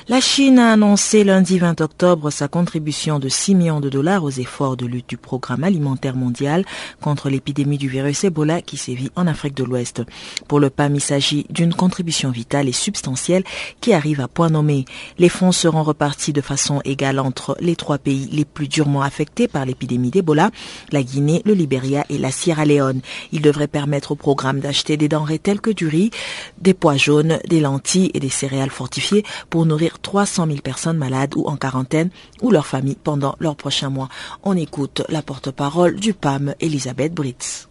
[0.10, 4.30] La Chine a annoncé lundi 20 octobre sa contribution de 6 millions de dollars aux
[4.30, 6.66] efforts de lutte du programme alimentaire mondial
[7.00, 10.04] contre l'épidémie du virus Ebola qui sévit en Afrique de l'Ouest.
[10.50, 13.46] Pour le PAM, il s'agit d'une contribution vitale et substantielle
[13.80, 14.84] qui arrive à point nommé.
[15.18, 19.48] Les fonds seront repartis de façon égale entre les trois pays les plus durement affectés
[19.48, 20.52] par l'épidémie d'Ebola,
[20.92, 23.00] la Guinée, le Libéria et la Sierra Leone.
[23.32, 25.08] Il devrait permettre au programme d'acheter des
[25.40, 26.12] telles que du riz,
[26.60, 31.36] des pois jaunes, des lentilles et des céréales fortifiées pour nourrir 300 000 personnes malades
[31.36, 32.10] ou en quarantaine
[32.42, 34.10] ou leurs familles pendant leurs prochains mois.
[34.44, 37.68] On écoute la porte-parole du PAM, Elisabeth Britz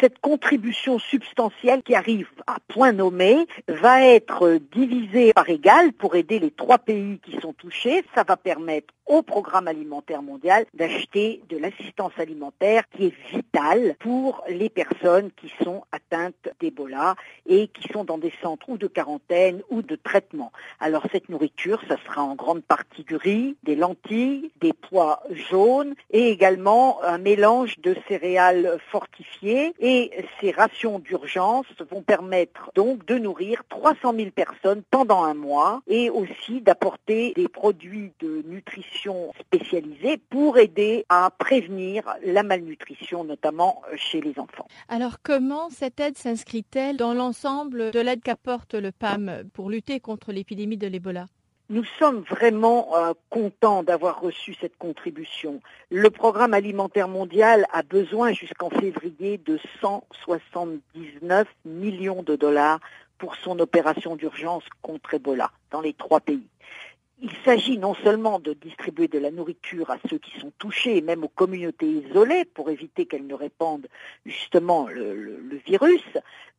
[0.00, 6.38] cette contribution substantielle qui arrive à point nommé va être divisée par égal pour aider
[6.38, 8.04] les trois pays qui sont touchés.
[8.14, 14.44] Ça va permettre au programme alimentaire mondial d'acheter de l'assistance alimentaire qui est vitale pour
[14.48, 17.16] les personnes qui sont atteintes d'Ebola
[17.46, 20.52] et qui sont dans des centres ou de quarantaine ou de traitement.
[20.78, 25.94] Alors cette nourriture, ça sera en grande partie du riz, des lentilles, des pois jaunes
[26.10, 30.10] et également un mélange de céréales fortifiées et
[30.40, 36.10] ces rations d'urgence vont permettre donc de nourrir 300 000 personnes pendant un mois et
[36.10, 44.20] aussi d'apporter des produits de nutrition spécialisées pour aider à prévenir la malnutrition, notamment chez
[44.20, 44.66] les enfants.
[44.88, 50.32] Alors comment cette aide s'inscrit-elle dans l'ensemble de l'aide qu'apporte le PAM pour lutter contre
[50.32, 51.26] l'épidémie de l'Ebola?
[51.70, 55.60] Nous sommes vraiment euh, contents d'avoir reçu cette contribution.
[55.90, 62.80] Le programme alimentaire mondial a besoin jusqu'en février de 179 millions de dollars
[63.18, 66.46] pour son opération d'urgence contre Ebola dans les trois pays.
[67.20, 71.24] Il s'agit non seulement de distribuer de la nourriture à ceux qui sont touchés, même
[71.24, 73.88] aux communautés isolées, pour éviter qu'elles ne répandent
[74.24, 76.04] justement le, virus,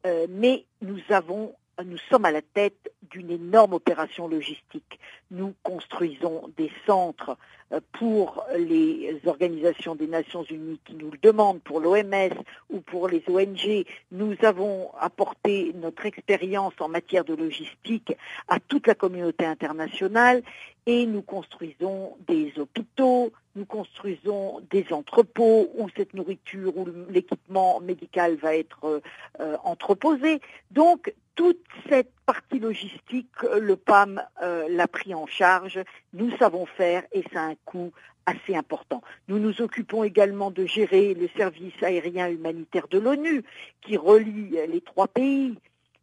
[0.05, 4.99] euh, mais nous avons nous sommes à la tête d'une énorme opération logistique.
[5.31, 7.37] Nous construisons des centres
[7.71, 12.33] euh, pour les organisations des Nations Unies qui nous le demandent, pour l'OMS
[12.69, 13.85] ou pour les ONG.
[14.11, 18.13] Nous avons apporté notre expérience en matière de logistique
[18.47, 20.41] à toute la communauté internationale
[20.85, 28.35] et nous construisons des hôpitaux, nous construisons des entrepôts où cette nourriture, où l'équipement médical
[28.37, 28.99] va être euh,
[29.39, 30.41] euh, entreposé.
[30.71, 33.31] Donc, toute cette partie logistique,
[33.61, 35.79] le PAM euh, l'a pris en charge.
[36.11, 37.93] Nous savons faire et ça a un coût
[38.25, 39.01] assez important.
[39.29, 43.43] Nous nous occupons également de gérer le service aérien humanitaire de l'ONU
[43.79, 45.55] qui relie les trois pays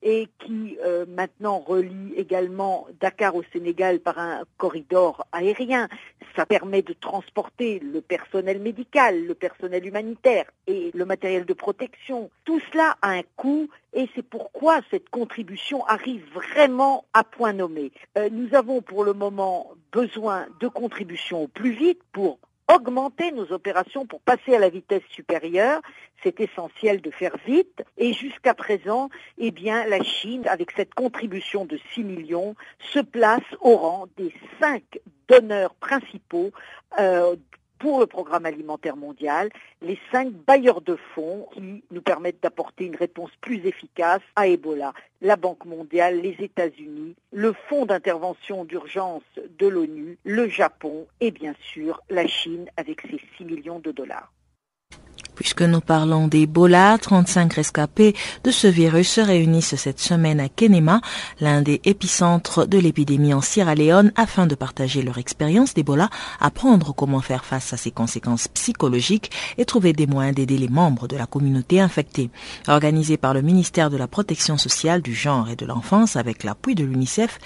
[0.08, 5.88] et qui euh, maintenant relie également Dakar au Sénégal par un corridor aérien.
[6.36, 12.30] Ça permet de transporter le personnel médical, le personnel humanitaire et le matériel de protection.
[12.44, 17.90] Tout cela a un coût et c'est pourquoi cette contribution arrive vraiment à point nommé.
[18.16, 22.38] Euh, nous avons pour le moment besoin de contributions au plus vite pour
[22.68, 25.80] augmenter nos opérations pour passer à la vitesse supérieure.
[26.22, 27.82] C'est essentiel de faire vite.
[27.98, 32.54] Et jusqu'à présent, eh bien, la Chine, avec cette contribution de 6 millions,
[32.92, 34.82] se place au rang des cinq
[35.28, 36.50] donneurs principaux
[36.98, 37.36] euh,
[37.78, 39.50] pour le programme alimentaire mondial,
[39.82, 44.92] les cinq bailleurs de fonds qui nous permettent d'apporter une réponse plus efficace à Ebola.
[45.22, 49.22] La Banque mondiale, les États-Unis, le Fonds d'intervention d'urgence
[49.58, 54.32] de l'ONU, le Japon et bien sûr la Chine avec ses 6 millions de dollars.
[55.36, 61.02] Puisque nous parlons d'Ebola, 35 rescapés de ce virus se réunissent cette semaine à Kenema,
[61.40, 66.08] l'un des épicentres de l'épidémie en Sierra Leone, afin de partager leur expérience d'Ebola,
[66.40, 71.06] apprendre comment faire face à ses conséquences psychologiques et trouver des moyens d'aider les membres
[71.06, 72.30] de la communauté infectée.
[72.66, 76.74] Organisé par le ministère de la Protection sociale, du genre et de l'enfance avec l'appui
[76.74, 77.38] de l'UNICEF,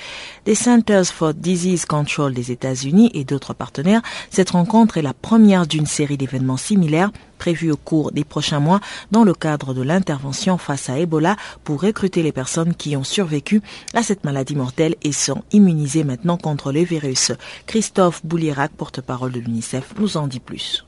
[0.44, 5.66] des Centers for Disease Control des États-Unis et d'autres partenaires, cette rencontre est la première
[5.66, 7.10] d'une série d'événements similaires
[7.40, 8.80] prévu au cours des prochains mois
[9.12, 13.62] dans le cadre de l'intervention face à Ebola pour recruter les personnes qui ont survécu
[13.94, 17.32] à cette maladie mortelle et sont immunisées maintenant contre le virus.
[17.66, 20.84] Christophe Boulirac, porte-parole de l'UNICEF, nous en dit plus.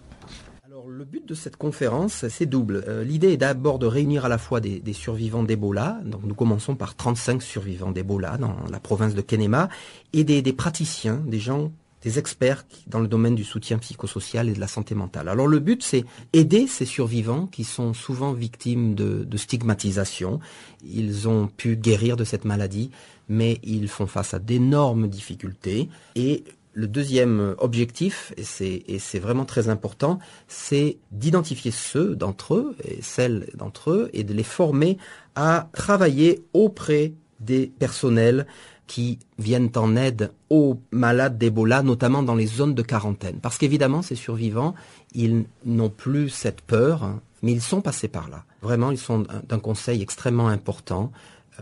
[0.88, 2.84] Le but de cette conférence, c'est double.
[2.86, 6.76] Euh, l'idée est d'abord de réunir à la fois des, survivants d'Ebola, donc nous commençons
[6.76, 9.70] par 35 survivants d'Ebola dans la province de Kenema,
[10.12, 11.72] et des praticiens, des gens
[12.02, 15.28] des experts dans le domaine du soutien psychosocial et de la santé mentale.
[15.28, 20.40] Alors le but, c'est aider ces survivants qui sont souvent victimes de, stigmatisation.
[20.84, 22.90] Ils ont pu guérir de cette maladie,
[23.28, 25.88] mais ils font face à d'énormes difficultés.
[26.14, 26.44] Et
[26.74, 33.50] le deuxième objectif, et c'est vraiment très important, c'est d'identifier ceux d'entre eux et celles
[33.54, 34.96] d'entre eux et de les former
[35.34, 38.46] à travailler auprès des personnels
[38.86, 43.38] qui viennent en aide aux malades d'Ebola, notamment dans les zones de quarantaine.
[43.40, 44.74] Parce qu'évidemment, ces survivants,
[45.14, 48.44] ils n'ont plus cette peur, hein, mais ils sont passés par là.
[48.60, 51.10] Vraiment, ils sont d'un conseil extrêmement important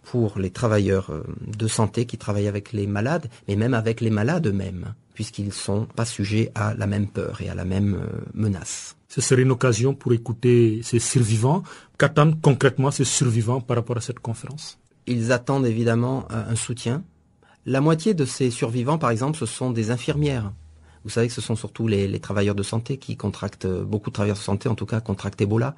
[0.04, 4.10] pour les travailleurs euh, de santé qui travaillent avec les malades, mais même avec les
[4.10, 7.94] malades eux-mêmes, puisqu'ils ne sont pas sujets à la même peur et à la même
[7.94, 8.96] euh, menace.
[9.08, 11.64] Ce serait une occasion pour écouter ces survivants.
[11.98, 14.78] Qu'attendent concrètement ces survivants par rapport à cette conférence?
[15.10, 17.02] Ils attendent évidemment un soutien,
[17.66, 20.52] la moitié de ces survivants, par exemple, ce sont des infirmières.
[21.04, 24.36] Vous savez que ce sont surtout les, travailleurs de santé qui contractent, beaucoup de travailleurs
[24.36, 25.74] de santé en tout cas contractent Ebola.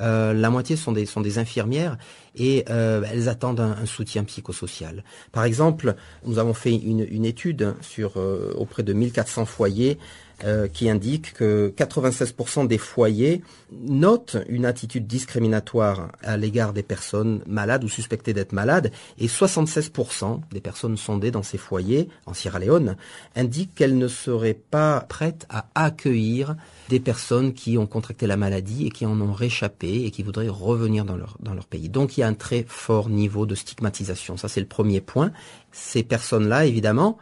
[0.00, 1.96] Euh, la moitié sont des, infirmières
[2.34, 5.02] et euh, elles attendent un, soutien psychosocial.
[5.32, 5.94] Par exemple,
[6.26, 9.98] nous avons fait une, étude sur euh, auprès de 1400 foyers
[10.44, 17.42] euh, qui indique que 96% des foyers notent une attitude discriminatoire à l'égard des personnes
[17.46, 22.58] malades ou suspectées d'être malades, et 76% des personnes sondées dans ces foyers, en Sierra
[22.58, 22.96] Leone,
[23.34, 26.54] indiquent qu'elles ne seraient pas prêtes à accueillir
[26.90, 30.48] des personnes qui ont contracté la maladie et qui en ont réchappé et qui voudraient
[30.48, 31.88] revenir dans leur, dans leur pays.
[31.88, 34.36] Donc il y a un très fort niveau de stigmatisation.
[34.36, 35.32] Ça, c'est le premier point.
[35.72, 37.16] Ces personnes-là, évidemment,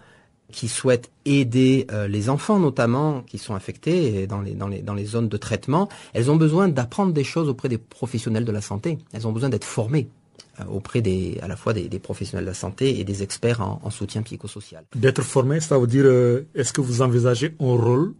[0.54, 4.94] qui souhaitent aider euh, les enfants notamment qui sont affectés dans les, dans, les, dans
[4.94, 8.60] les zones de traitement, elles ont besoin d'apprendre des choses auprès des professionnels de la
[8.60, 8.98] santé.
[9.12, 10.06] Elles ont besoin d'être formées
[10.60, 13.90] euh, auprès des, à la fois des, professionnels de la santé et des experts en,
[13.90, 14.84] soutien psychosocial.
[14.94, 18.14] D'être formé, ça veut dire, euh, est-ce que vous envisagez un rôle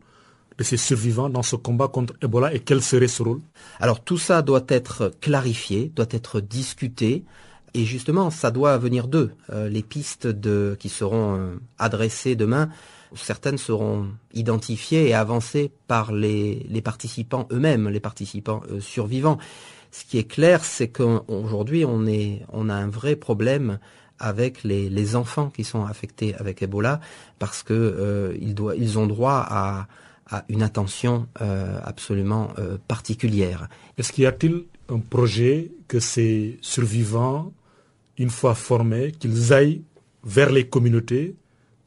[0.59, 3.41] de ces survivants dans ce combat contre Ebola et quel serait ce rôle?
[3.79, 7.23] Alors tout ça doit être clarifié, doit être discuté.
[7.75, 9.33] Et justement, ça doit venir d'eux.
[9.51, 12.69] Euh, les pistes de, qui seront euh, adressées demain,
[13.17, 19.39] certaines seront identifiées et avancées par les, les participants eux-mêmes, les participants euh, survivants.
[19.91, 22.05] Ce qui est clair, c'est qu'aujourd'hui, on,
[22.53, 23.81] on a un vrai problème
[24.21, 27.01] avec les, les, enfants qui sont affectés avec Ebola,
[27.41, 29.87] parce que ils, doivent, ils ont droit à,
[30.31, 31.29] à une attention
[31.85, 32.51] absolument
[32.89, 33.69] particulière.
[33.99, 37.53] Est-ce qu'il y a-t-il un projet que ces survivants
[38.19, 39.83] une fois formés, qu'ils aillent
[40.25, 41.37] vers les communautés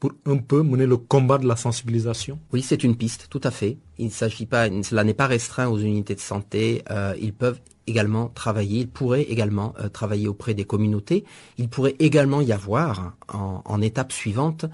[0.00, 3.50] pour un peu mener le combat de la sensibilisation Oui, c'est une piste, tout à
[3.50, 3.78] fait.
[3.98, 6.82] Il s'agit pas, cela n'est pas restreint aux unités de santé.
[6.90, 11.24] Euh, ils peuvent également travailler, ils pourraient également euh, travailler auprès des communautés.
[11.56, 14.66] Il pourrait également y avoir, en, en étape suivante,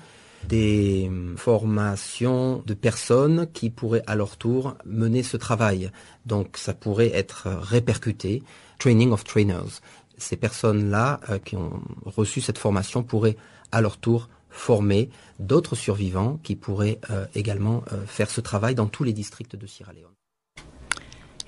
[0.49, 5.91] des formations de personnes qui pourraient à leur tour mener ce travail.
[6.27, 8.43] Donc ça pourrait être répercuté,
[8.79, 9.81] training of trainers
[10.19, 13.37] ces personnes-là euh, qui ont reçu cette formation pourraient
[13.73, 15.11] à leur tour former
[15.41, 19.67] d'autres survivants qui pourraient euh, également euh, faire ce travail dans tous les districts de
[19.67, 20.15] Sierra Leone.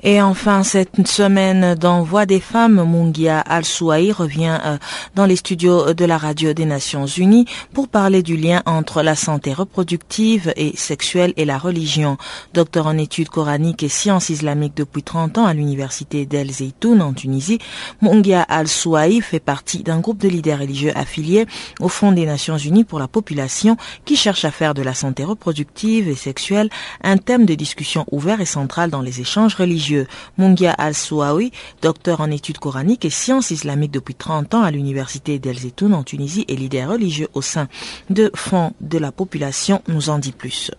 [0.08, 4.78] Et enfin, cette semaine dans Voix des femmes, Mungia Al-Souaï revient euh,
[5.16, 7.44] dans les studios de la radio des Nations Unies
[7.74, 12.18] pour parler du lien entre la santé reproductive et sexuelle et la religion.
[12.54, 17.12] Docteur en études coraniques et sciences islamiques depuis 30 ans à l'université d'El Zeytoun en
[17.12, 17.58] Tunisie,
[18.00, 21.46] Mungia Al-Souaï fait partie d'un groupe de leaders religieux affiliés
[21.80, 25.24] au Fonds des Nations Unies pour la population qui cherche à faire de la santé
[25.24, 26.70] reproductive et sexuelle
[27.02, 29.95] un thème de discussion ouvert et central dans les échanges religieux.
[30.38, 35.58] Mungia Al-Souaoui, docteur en études coraniques et sciences islamiques depuis 30 ans à l'université d'El
[35.58, 37.68] Zetoun en Tunisie et leader religieux au sein
[38.10, 40.70] de Fonds de la population, nous en dit plus.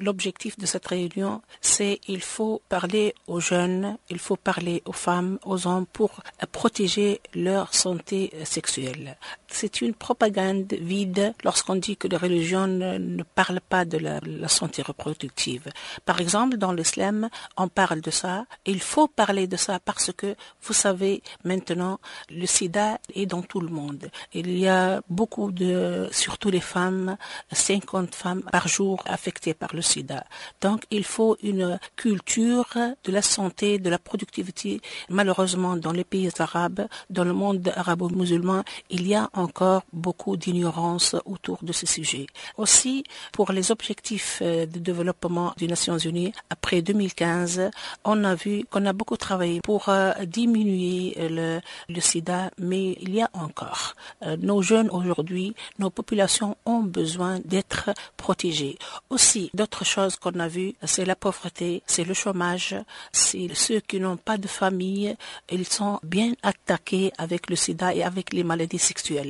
[0.00, 5.38] l'objectif de cette réunion, c'est il faut parler aux jeunes, il faut parler aux femmes,
[5.44, 6.20] aux hommes pour
[6.52, 9.16] protéger leur santé sexuelle.
[9.50, 14.48] C'est une propagande vide lorsqu'on dit que les religions ne, parlent pas de la, la,
[14.48, 15.68] santé reproductive.
[16.04, 18.44] Par exemple, dans l'islam, on parle de ça.
[18.66, 21.98] Il faut parler de ça parce que, vous savez, maintenant,
[22.30, 24.10] le sida est dans tout le monde.
[24.32, 27.16] Il y a beaucoup de, surtout les femmes,
[27.52, 30.24] 50 femmes par jour affectées par le sida.
[30.60, 32.68] Donc, il faut une culture
[33.04, 34.80] de la santé, de la productivité.
[35.08, 41.16] Malheureusement, dans les pays arabes, dans le monde arabo-musulman, il y a encore beaucoup d'ignorance
[41.24, 42.26] autour de ce sujet.
[42.56, 47.70] Aussi, pour les objectifs euh, de développement des Nations Unies, après 2015,
[48.04, 53.14] on a vu qu'on a beaucoup travaillé pour euh, diminuer le, le, sida, mais il
[53.14, 53.94] y a encore.
[54.22, 58.76] Euh, nos jeunes aujourd'hui, nos populations ont besoin d'être protégées.
[59.10, 62.74] Aussi, d'autres choses qu'on a vues, c'est la pauvreté, c'est le chômage,
[63.12, 65.16] c'est ceux qui n'ont pas de famille,
[65.50, 69.27] ils sont bien attaqués avec le sida et avec les maladies sexuelles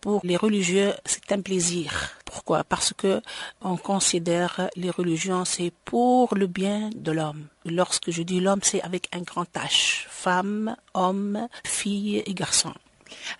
[0.00, 2.16] pour les religieux, c'est un plaisir.
[2.24, 2.62] Pourquoi?
[2.62, 3.20] Parce que
[3.60, 7.48] on considère les religions c'est pour le bien de l'homme.
[7.64, 10.04] Lorsque je dis l'homme, c'est avec un grand H.
[10.08, 12.72] Femme, homme, fille et garçon.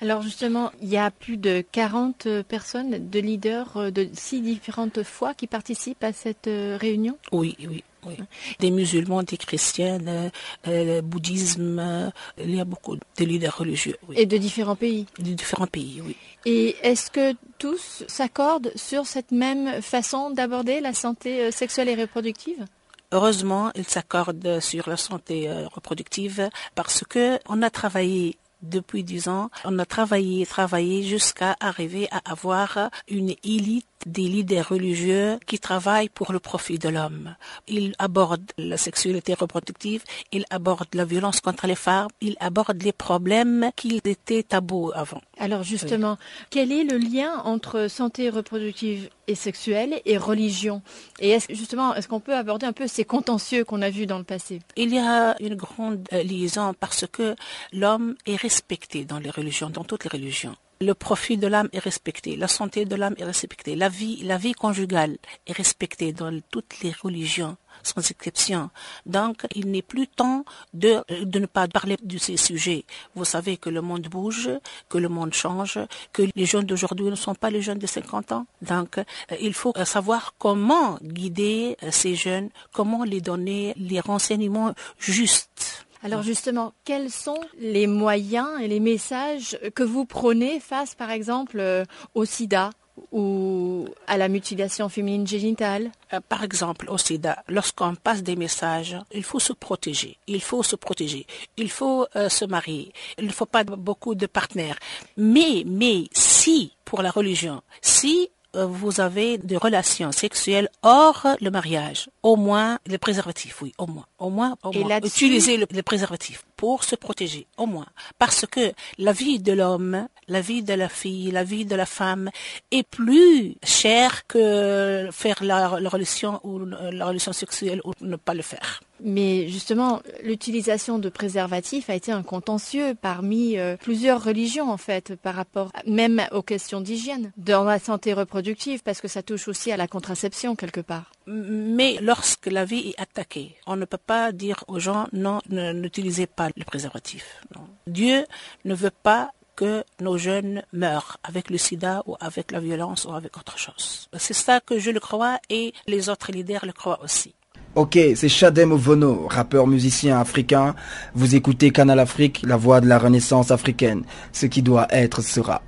[0.01, 5.35] Alors justement, il y a plus de 40 personnes de leaders de six différentes foi
[5.35, 7.17] qui participent à cette euh, réunion?
[7.33, 7.85] Oui, oui.
[8.07, 8.17] Oui.
[8.61, 10.31] Des musulmans, des chrétiens, le,
[10.69, 13.97] euh, bouddhisme, euh, il y a beaucoup de leaders religieux.
[14.15, 16.17] Et de différents pays De différents pays, oui.
[16.45, 22.65] Et est-ce que tous s'accordent sur cette même façon d'aborder la santé sexuelle et reproductive?
[23.13, 29.51] Heureusement, ils s'accordent sur la santé reproductive parce que on a travaillé depuis dix ans,
[29.65, 36.09] on a travaillé, travaillé jusqu'à arriver à avoir une élite des leaders religieux qui travaillent
[36.09, 37.35] pour le profit de l'homme.
[37.67, 42.93] Ils abordent la sexualité reproductive, ils abordent la violence contre les femmes, ils abordent les
[42.93, 45.21] problèmes qui étaient tabous avant.
[45.39, 46.19] Alors justement,
[46.51, 50.83] quel est le lien entre santé reproductive et sexuelle et religion?
[51.21, 54.19] Et est-ce justement, est-ce qu'on peut aborder un peu ces contentieux qu'on a vus dans
[54.19, 54.61] le passé?
[54.77, 57.37] Il y a une grande euh, liaison parce que
[57.73, 61.79] l'homme est respecté dans les religions, dans toutes les religions le profit de l'âme est
[61.79, 65.17] respecté, la santé de l'âme est respectée, la vie, la vie conjugale
[65.47, 68.71] est respectée dans toutes les religions, sans exception.
[69.07, 72.85] Donc, il n'est plus temps de, de ne pas parler de ces sujets.
[73.15, 74.51] Vous savez que le monde bouge,
[74.89, 75.79] que le monde change,
[76.13, 78.47] que les jeunes d'aujourd'hui ne sont pas les jeunes de 50 ans.
[78.63, 79.01] Donc,
[79.41, 85.86] il faut savoir comment guider ces jeunes, comment les donner les renseignements justes.
[86.03, 91.59] Alors justement, quels sont les moyens et les messages que vous prenez face, par exemple,
[91.59, 91.85] euh,
[92.15, 92.71] au sida
[93.13, 95.91] ou à la mutilation féminine génitale?
[96.13, 100.17] Euh, Par exemple, au sida, lorsqu'on passe des messages, il faut se protéger.
[100.27, 101.27] Il faut se protéger.
[101.57, 102.93] Il faut euh, se marier.
[103.19, 104.79] Il ne faut pas beaucoup de partenaires.
[105.17, 108.31] Mais, mais si, pour la religion, si
[108.65, 114.07] vous avez des relations sexuelles hors le mariage, au moins le préservatif, oui, au moins,
[114.19, 114.99] au moins, au moins.
[114.99, 117.87] Utilisez le, préservatif pour se protéger, au moins,
[118.19, 121.87] parce que la vie de l'homme, la vie de la fille, la vie de la
[121.87, 122.31] femme
[122.71, 128.43] est plus chère que faire la, relation ou la relation sexuelle ou ne pas le
[128.43, 128.81] faire.
[129.01, 135.17] Mais justement, l'utilisation de préservatifs a été un contentieux parmi euh, plusieurs religions en fait,
[135.17, 139.71] par rapport même aux questions d'hygiène, dans la santé reproductive, parce que ça touche aussi
[139.71, 141.13] à la contraception quelque part.
[141.27, 146.27] Mais lorsque la vie est attaquée, on ne peut pas dire aux gens non, n'utilisez
[146.27, 147.41] pas le préservatif.
[147.87, 148.25] Dieu
[148.65, 153.13] ne veut pas que nos jeunes meurent avec le sida ou avec la violence ou
[153.13, 154.09] avec autre chose.
[154.19, 157.35] C'est ça que je le crois et les autres leaders le croient aussi.
[157.75, 160.75] Ok, c'est Shadem Vono, rappeur musicien africain.
[161.15, 164.05] Vous écoutez Canal Afrique, la voix de la renaissance africaine.
[164.33, 165.63] Ce qui doit être sera.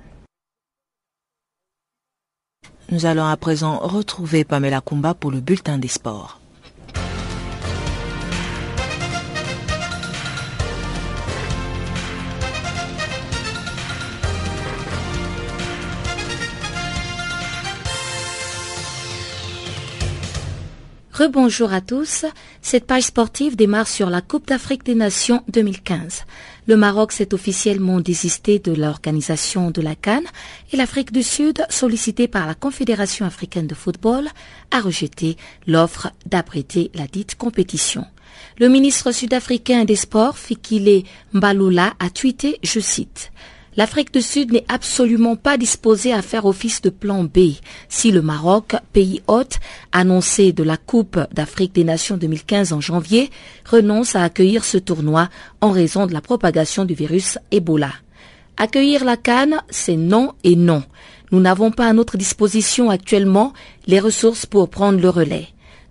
[2.91, 6.39] Nous allons à présent retrouver Pamela Kumba pour le bulletin des sports.
[21.19, 22.23] Rebonjour à tous.
[22.61, 26.23] Cette page sportive démarre sur la Coupe d'Afrique des Nations 2015.
[26.65, 30.29] Le Maroc s'est officiellement désisté de l'organisation de la Cannes
[30.71, 34.29] et l'Afrique du Sud, sollicitée par la Confédération africaine de football,
[34.71, 35.35] a rejeté
[35.67, 38.05] l'offre d'abriter la dite compétition.
[38.57, 41.03] Le ministre sud-africain des Sports, Fikile
[41.33, 43.33] Mbalula, a tweeté, je cite,
[43.79, 47.53] L'Afrique du Sud n'est absolument pas disposée à faire office de plan B
[47.87, 49.59] si le Maroc, pays hôte,
[49.93, 53.29] annoncé de la Coupe d'Afrique des Nations 2015 en janvier,
[53.63, 55.29] renonce à accueillir ce tournoi
[55.61, 57.93] en raison de la propagation du virus Ebola.
[58.57, 60.83] Accueillir la Cannes, c'est non et non.
[61.31, 63.53] Nous n'avons pas à notre disposition actuellement
[63.87, 65.47] les ressources pour prendre le relais.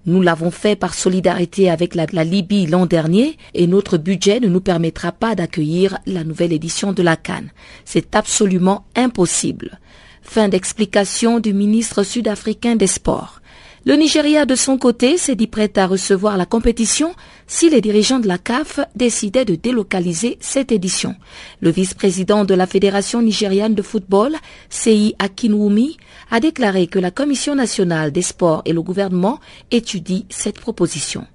[0.07, 4.61] Nous l'avons fait par solidarité avec la, Libye l'an dernier et notre budget ne nous
[4.61, 7.51] permettra pas d'accueillir la nouvelle édition de la Cannes.
[7.85, 9.79] C'est absolument impossible.
[10.23, 13.41] Fin d'explication du ministre sud-africain des Sports.
[13.87, 17.15] Le Nigeria, de son côté, s'est dit prêt à recevoir la compétition
[17.47, 21.15] si les dirigeants de la CAF décidaient de délocaliser cette édition.
[21.61, 24.35] Le vice-président de la Fédération nigériane de football,
[24.69, 25.97] Sei Akinwumi,
[26.31, 29.39] a déclaré que la Commission nationale des sports et le gouvernement
[29.71, 31.27] étudient cette proposition.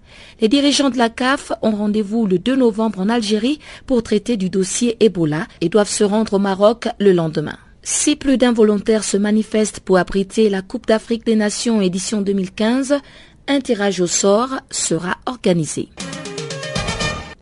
[0.42, 4.50] Les dirigeants de la CAF ont rendez-vous le 2 novembre en Algérie pour traiter du
[4.50, 7.58] dossier Ebola et doivent se rendre au Maroc le lendemain.
[7.86, 12.96] Si plus d'un volontaire se manifeste pour abriter la Coupe d'Afrique des Nations édition 2015,
[13.50, 15.90] un tirage au sort sera organisé.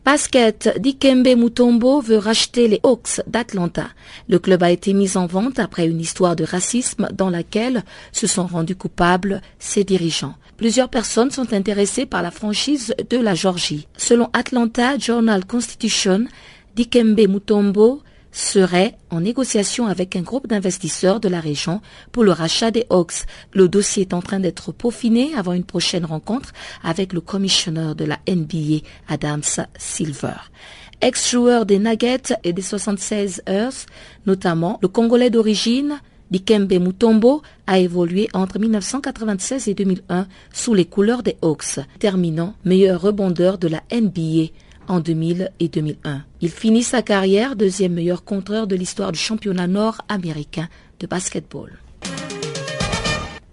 [0.04, 3.90] Basket, Dikembe Mutombo veut racheter les Hawks d'Atlanta.
[4.30, 8.26] Le club a été mis en vente après une histoire de racisme dans laquelle se
[8.26, 10.34] sont rendus coupables ses dirigeants.
[10.58, 13.88] Plusieurs personnes sont intéressées par la franchise de la Georgie.
[13.96, 16.26] Selon Atlanta Journal Constitution,
[16.76, 22.72] Dikembe Mutombo serait en négociation avec un groupe d'investisseurs de la région pour le rachat
[22.72, 23.26] des Hawks.
[23.54, 26.54] Le dossier est en train d'être peaufiné avant une prochaine rencontre
[26.84, 29.42] avec le commissionneur de la NBA, Adams
[29.78, 30.36] Silver.
[31.02, 33.88] Ex-joueur des Nuggets et des 76 Earth,
[34.26, 41.24] notamment le Congolais d'origine, Dikembe Mutombo a évolué entre 1996 et 2001 sous les couleurs
[41.24, 44.52] des Hawks, terminant meilleur rebondeur de la NBA
[44.88, 46.24] en 2000 et 2001.
[46.42, 50.68] Il finit sa carrière deuxième meilleur contreur de l'histoire du championnat nord-américain
[51.00, 51.80] de basketball.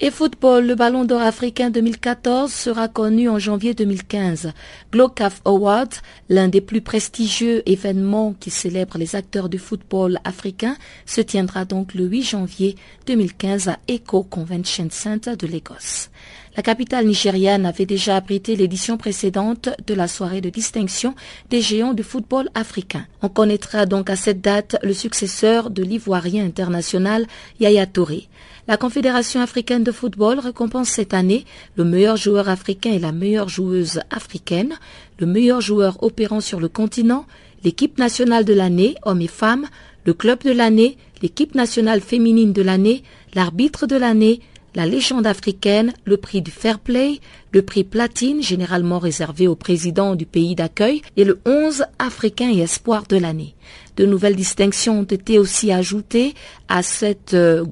[0.01, 4.53] Et football, le Ballon d'Or africain 2014 sera connu en janvier 2015.
[4.93, 5.89] GloCAF Awards,
[6.29, 11.95] l'un des plus prestigieux événements qui célèbre les acteurs du football africain, se tiendra donc
[11.95, 12.77] le 8 janvier
[13.09, 16.11] 2015 à Echo Convention Center de Lagos.
[16.59, 21.15] La capitale nigériane avait déjà abrité l'édition précédente de la soirée de distinction
[21.51, 23.07] des géants du football africain.
[23.23, 27.29] On connaîtra donc à cette date le successeur de l'ivoirien international
[27.61, 28.27] Yaya Touré.
[28.67, 31.45] La Confédération africaine de football récompense cette année
[31.77, 34.75] le meilleur joueur africain et la meilleure joueuse africaine,
[35.21, 37.25] le meilleur joueur opérant sur le continent,
[37.63, 39.69] l'équipe nationale de l'année, hommes et femmes,
[40.05, 43.05] le club de l'année, l'équipe nationale féminine de l'année,
[43.37, 44.41] l'arbitre de l'année,
[44.79, 47.19] la légende africaine, le prix du fair play,
[47.51, 52.61] le prix platine généralement réservé au président du pays d'accueil et le 11 africain et
[52.61, 53.57] espoir de l'année.
[53.97, 56.35] De nouvelles distinctions ont été aussi ajoutées
[56.69, 57.65] à cette euh,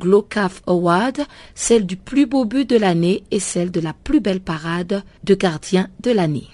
[0.66, 1.20] Award,
[1.54, 5.34] celle du plus beau but de l'année et celle de la plus belle parade de
[5.36, 6.48] gardien de l'année.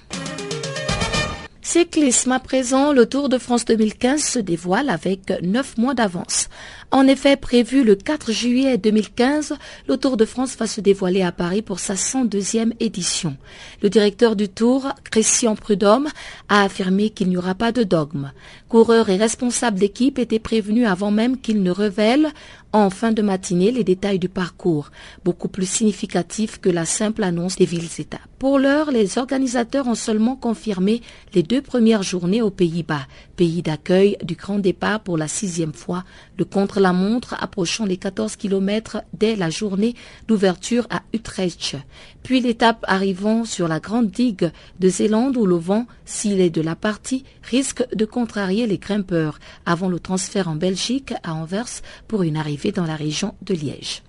[1.65, 6.51] Cyclisme à présent, le Tour de France 2015 se dévoile avec neuf mois d'avance.
[6.95, 9.55] En effet, prévu le 4 juillet 2015,
[9.89, 13.39] le Tour de France va se dévoiler à Paris pour sa 102e édition.
[13.81, 16.09] Le directeur du Tour, Christian Prudhomme,
[16.51, 18.31] a affirmé qu'il n'y aura pas de dogme.
[18.69, 22.31] Coureurs et responsables d'équipe étaient prévenus avant même qu'ils ne révèlent
[22.73, 24.91] en fin de matinée les détails du parcours,
[25.25, 28.21] beaucoup plus significatifs que la simple annonce des villes-États.
[28.39, 31.03] Pour l'heure, les organisateurs ont seulement confirmé
[31.35, 33.07] les deux premières journées aux Pays-Bas,
[33.43, 36.05] pays d'accueil du grand départ pour la sixième fois,
[36.39, 39.97] le contre-la-montre approchant les 14 kilomètres dès la journée
[40.29, 41.77] d'ouverture à Utrecht.
[42.23, 46.61] Puis l'étape arrivant sur la grande digue de Zélande où le vent, s'il est de
[46.61, 52.23] la partie, risque de contrarier les grimpeurs avant le transfert en Belgique à Anvers pour
[52.23, 54.05] une arrivée dans la région de Liège.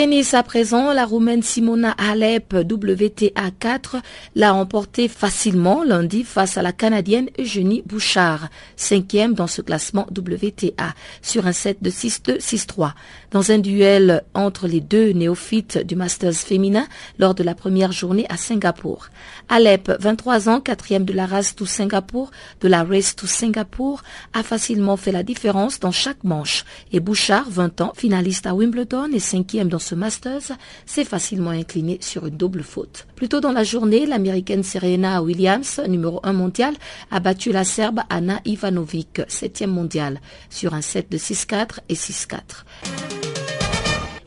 [0.00, 3.98] Tennis à présent, la Roumaine Simona Halep WTA 4
[4.34, 10.94] l'a emporté facilement lundi face à la Canadienne Eugénie Bouchard, cinquième dans ce classement WTA,
[11.20, 12.92] sur un set de 6-2, 6-3.
[13.30, 16.86] Dans un duel entre les deux néophytes du Masters féminin
[17.18, 19.08] lors de la première journée à Singapour.
[19.50, 22.30] Halep, 23 ans, quatrième de la race to Singapour,
[22.62, 26.64] de la Race to Singapour, a facilement fait la différence dans chaque manche.
[26.90, 30.52] Et Bouchard, 20 ans, finaliste à Wimbledon et cinquième dans Masters,
[30.86, 33.06] s'est facilement incliné sur une double faute.
[33.16, 36.74] Plus tôt dans la journée, l'américaine Serena Williams, numéro 1 mondial,
[37.10, 43.19] a battu la serbe Anna Ivanovic, septième mondiale, sur un set de 6-4 et 6-4.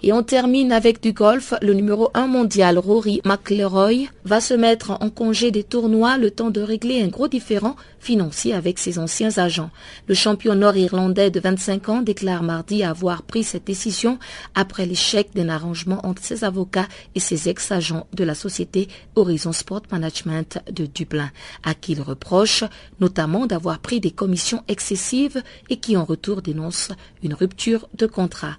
[0.06, 1.54] Et on termine avec du golf.
[1.62, 6.50] Le numéro 1 mondial, Rory McIlroy, va se mettre en congé des tournois le temps
[6.50, 9.70] de régler un gros différend financier avec ses anciens agents.
[10.10, 14.20] Le champion nord-irlandais de 25 ans déclare mardi avoir pris cette décision
[14.56, 19.84] après l'échec d'un arrangement entre ses avocats et ses ex-agents de la société Horizon Sport
[19.90, 21.32] Management de Dublin,
[21.64, 22.66] à qui il reproche
[23.00, 26.90] notamment d'avoir pris des commissions excessives et qui en retour dénonce
[27.24, 28.58] une rupture de contrat.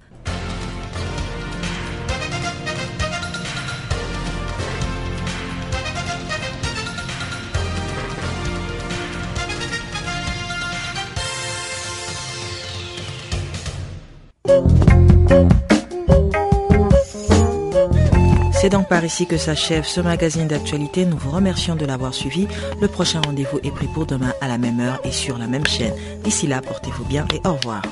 [18.65, 21.05] C'est donc par ici que s'achève ce magazine d'actualité.
[21.05, 22.47] Nous vous remercions de l'avoir suivi.
[22.81, 25.67] Le prochain rendez-vous est pris pour demain à la même heure et sur la même
[25.67, 25.93] chaîne.
[26.23, 27.83] D'ici là, portez-vous bien et au revoir.